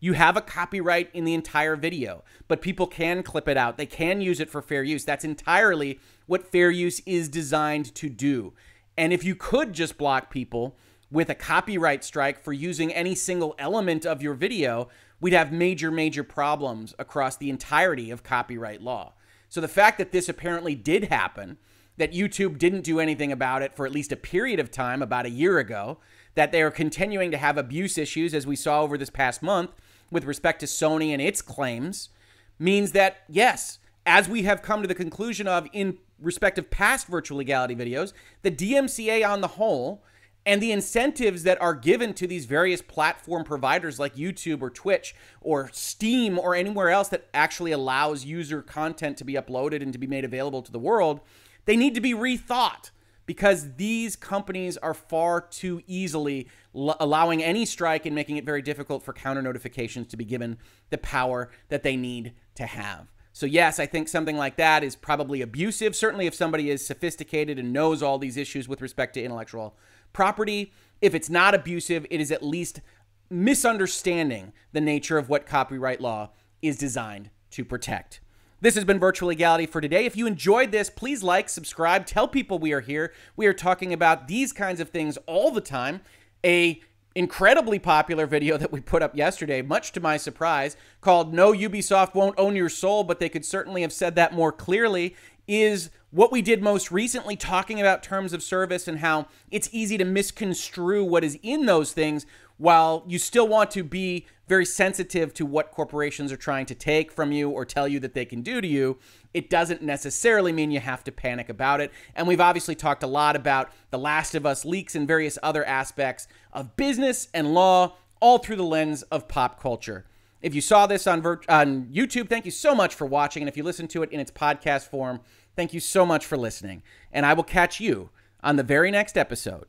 You 0.00 0.14
have 0.14 0.36
a 0.36 0.42
copyright 0.42 1.08
in 1.14 1.24
the 1.24 1.34
entire 1.34 1.76
video, 1.76 2.24
but 2.48 2.62
people 2.62 2.88
can 2.88 3.22
clip 3.22 3.46
it 3.46 3.56
out. 3.56 3.78
They 3.78 3.86
can 3.86 4.20
use 4.20 4.40
it 4.40 4.50
for 4.50 4.60
fair 4.60 4.82
use. 4.82 5.04
That's 5.04 5.24
entirely 5.24 6.00
what 6.26 6.50
fair 6.50 6.72
use 6.72 7.00
is 7.06 7.28
designed 7.28 7.94
to 7.94 8.08
do. 8.08 8.52
And 8.96 9.12
if 9.12 9.24
you 9.24 9.34
could 9.34 9.72
just 9.72 9.98
block 9.98 10.30
people 10.30 10.76
with 11.10 11.28
a 11.30 11.34
copyright 11.34 12.02
strike 12.02 12.42
for 12.42 12.52
using 12.52 12.92
any 12.92 13.14
single 13.14 13.54
element 13.58 14.04
of 14.04 14.22
your 14.22 14.34
video, 14.34 14.88
we'd 15.20 15.32
have 15.32 15.52
major, 15.52 15.90
major 15.90 16.24
problems 16.24 16.94
across 16.98 17.36
the 17.36 17.50
entirety 17.50 18.10
of 18.10 18.22
copyright 18.22 18.82
law. 18.82 19.12
So 19.48 19.60
the 19.60 19.68
fact 19.68 19.98
that 19.98 20.12
this 20.12 20.28
apparently 20.28 20.74
did 20.74 21.04
happen, 21.04 21.58
that 21.96 22.12
YouTube 22.12 22.58
didn't 22.58 22.82
do 22.82 23.00
anything 23.00 23.32
about 23.32 23.62
it 23.62 23.74
for 23.76 23.86
at 23.86 23.92
least 23.92 24.12
a 24.12 24.16
period 24.16 24.60
of 24.60 24.70
time, 24.70 25.02
about 25.02 25.26
a 25.26 25.30
year 25.30 25.58
ago, 25.58 25.98
that 26.34 26.52
they 26.52 26.60
are 26.60 26.70
continuing 26.70 27.30
to 27.30 27.38
have 27.38 27.56
abuse 27.56 27.96
issues, 27.96 28.34
as 28.34 28.46
we 28.46 28.56
saw 28.56 28.82
over 28.82 28.98
this 28.98 29.10
past 29.10 29.42
month 29.42 29.70
with 30.10 30.24
respect 30.24 30.60
to 30.60 30.66
Sony 30.66 31.08
and 31.08 31.22
its 31.22 31.40
claims, 31.40 32.10
means 32.58 32.92
that, 32.92 33.18
yes, 33.28 33.78
as 34.06 34.28
we 34.28 34.44
have 34.44 34.62
come 34.62 34.80
to 34.80 34.88
the 34.88 34.94
conclusion 34.94 35.48
of 35.48 35.68
in 35.72 35.98
respect 36.20 36.58
of 36.58 36.70
past 36.70 37.08
virtual 37.08 37.38
legality 37.38 37.74
videos, 37.74 38.12
the 38.42 38.50
DMCA 38.50 39.28
on 39.28 39.40
the 39.40 39.48
whole 39.48 40.02
and 40.46 40.62
the 40.62 40.70
incentives 40.70 41.42
that 41.42 41.60
are 41.60 41.74
given 41.74 42.14
to 42.14 42.26
these 42.26 42.44
various 42.44 42.80
platform 42.80 43.42
providers 43.42 43.98
like 43.98 44.14
YouTube 44.14 44.62
or 44.62 44.70
Twitch 44.70 45.14
or 45.40 45.68
Steam 45.72 46.38
or 46.38 46.54
anywhere 46.54 46.88
else 46.88 47.08
that 47.08 47.26
actually 47.34 47.72
allows 47.72 48.24
user 48.24 48.62
content 48.62 49.18
to 49.18 49.24
be 49.24 49.34
uploaded 49.34 49.82
and 49.82 49.92
to 49.92 49.98
be 49.98 50.06
made 50.06 50.24
available 50.24 50.62
to 50.62 50.70
the 50.70 50.78
world, 50.78 51.20
they 51.64 51.76
need 51.76 51.96
to 51.96 52.00
be 52.00 52.14
rethought 52.14 52.90
because 53.26 53.74
these 53.74 54.14
companies 54.14 54.76
are 54.76 54.94
far 54.94 55.40
too 55.40 55.82
easily 55.88 56.46
allowing 56.72 57.42
any 57.42 57.66
strike 57.66 58.06
and 58.06 58.14
making 58.14 58.36
it 58.36 58.44
very 58.44 58.62
difficult 58.62 59.02
for 59.02 59.12
counter 59.12 59.42
notifications 59.42 60.06
to 60.06 60.16
be 60.16 60.24
given 60.24 60.58
the 60.90 60.98
power 60.98 61.50
that 61.70 61.82
they 61.82 61.96
need 61.96 62.32
to 62.54 62.66
have. 62.66 63.08
So, 63.36 63.44
yes, 63.44 63.78
I 63.78 63.84
think 63.84 64.08
something 64.08 64.38
like 64.38 64.56
that 64.56 64.82
is 64.82 64.96
probably 64.96 65.42
abusive. 65.42 65.94
Certainly, 65.94 66.26
if 66.26 66.34
somebody 66.34 66.70
is 66.70 66.86
sophisticated 66.86 67.58
and 67.58 67.70
knows 67.70 68.02
all 68.02 68.16
these 68.16 68.38
issues 68.38 68.66
with 68.66 68.80
respect 68.80 69.12
to 69.12 69.22
intellectual 69.22 69.76
property. 70.14 70.72
If 71.02 71.14
it's 71.14 71.28
not 71.28 71.54
abusive, 71.54 72.06
it 72.08 72.18
is 72.18 72.32
at 72.32 72.42
least 72.42 72.80
misunderstanding 73.28 74.54
the 74.72 74.80
nature 74.80 75.18
of 75.18 75.28
what 75.28 75.44
copyright 75.44 76.00
law 76.00 76.30
is 76.62 76.78
designed 76.78 77.28
to 77.50 77.62
protect. 77.62 78.20
This 78.62 78.74
has 78.74 78.86
been 78.86 78.98
Virtual 78.98 79.28
Legality 79.28 79.66
for 79.66 79.82
today. 79.82 80.06
If 80.06 80.16
you 80.16 80.26
enjoyed 80.26 80.70
this, 80.70 80.88
please 80.88 81.22
like, 81.22 81.50
subscribe, 81.50 82.06
tell 82.06 82.26
people 82.26 82.58
we 82.58 82.72
are 82.72 82.80
here. 82.80 83.12
We 83.36 83.44
are 83.44 83.52
talking 83.52 83.92
about 83.92 84.28
these 84.28 84.54
kinds 84.54 84.80
of 84.80 84.88
things 84.88 85.18
all 85.26 85.50
the 85.50 85.60
time. 85.60 86.00
A 86.42 86.80
incredibly 87.16 87.78
popular 87.78 88.26
video 88.26 88.58
that 88.58 88.70
we 88.70 88.78
put 88.78 89.02
up 89.02 89.16
yesterday, 89.16 89.62
much 89.62 89.90
to 89.90 90.00
my 90.00 90.18
surprise, 90.18 90.76
called 91.00 91.32
No 91.32 91.52
Ubisoft 91.52 92.14
Won't 92.14 92.38
Own 92.38 92.54
Your 92.54 92.68
Soul, 92.68 93.04
but 93.04 93.18
they 93.18 93.30
could 93.30 93.44
certainly 93.44 93.80
have 93.80 93.92
said 93.92 94.14
that 94.16 94.34
more 94.34 94.52
clearly, 94.52 95.16
is 95.48 95.88
what 96.10 96.30
we 96.30 96.42
did 96.42 96.62
most 96.62 96.92
recently, 96.92 97.34
talking 97.34 97.80
about 97.80 98.02
terms 98.02 98.34
of 98.34 98.42
service 98.42 98.86
and 98.86 98.98
how 98.98 99.28
it's 99.50 99.70
easy 99.72 99.96
to 99.96 100.04
misconstrue 100.04 101.02
what 101.02 101.24
is 101.24 101.38
in 101.42 101.64
those 101.64 101.92
things 101.92 102.26
while 102.58 103.02
you 103.06 103.18
still 103.18 103.48
want 103.48 103.70
to 103.70 103.82
be 103.82 104.26
very 104.46 104.66
sensitive 104.66 105.32
to 105.34 105.46
what 105.46 105.70
corporations 105.70 106.30
are 106.30 106.36
trying 106.36 106.66
to 106.66 106.74
take 106.74 107.10
from 107.10 107.32
you 107.32 107.48
or 107.48 107.64
tell 107.64 107.88
you 107.88 107.98
that 107.98 108.14
they 108.14 108.24
can 108.24 108.42
do 108.42 108.60
to 108.60 108.68
you, 108.68 108.98
it 109.36 109.50
doesn't 109.50 109.82
necessarily 109.82 110.50
mean 110.50 110.70
you 110.70 110.80
have 110.80 111.04
to 111.04 111.12
panic 111.12 111.50
about 111.50 111.82
it. 111.82 111.92
And 112.14 112.26
we've 112.26 112.40
obviously 112.40 112.74
talked 112.74 113.02
a 113.02 113.06
lot 113.06 113.36
about 113.36 113.70
The 113.90 113.98
Last 113.98 114.34
of 114.34 114.46
Us 114.46 114.64
leaks 114.64 114.94
and 114.94 115.06
various 115.06 115.38
other 115.42 115.62
aspects 115.62 116.26
of 116.54 116.74
business 116.74 117.28
and 117.34 117.52
law, 117.52 117.96
all 118.18 118.38
through 118.38 118.56
the 118.56 118.62
lens 118.62 119.02
of 119.02 119.28
pop 119.28 119.60
culture. 119.60 120.06
If 120.40 120.54
you 120.54 120.62
saw 120.62 120.86
this 120.86 121.06
on, 121.06 121.18
on 121.50 121.84
YouTube, 121.92 122.30
thank 122.30 122.46
you 122.46 122.50
so 122.50 122.74
much 122.74 122.94
for 122.94 123.06
watching. 123.06 123.42
And 123.42 123.48
if 123.48 123.58
you 123.58 123.62
listen 123.62 123.88
to 123.88 124.02
it 124.02 124.10
in 124.10 124.20
its 124.20 124.30
podcast 124.30 124.88
form, 124.88 125.20
thank 125.54 125.74
you 125.74 125.80
so 125.80 126.06
much 126.06 126.24
for 126.24 126.38
listening. 126.38 126.82
And 127.12 127.26
I 127.26 127.34
will 127.34 127.44
catch 127.44 127.78
you 127.78 128.08
on 128.42 128.56
the 128.56 128.62
very 128.62 128.90
next 128.90 129.18
episode 129.18 129.66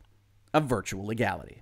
of 0.54 0.64
Virtual 0.64 1.06
Legality. 1.06 1.62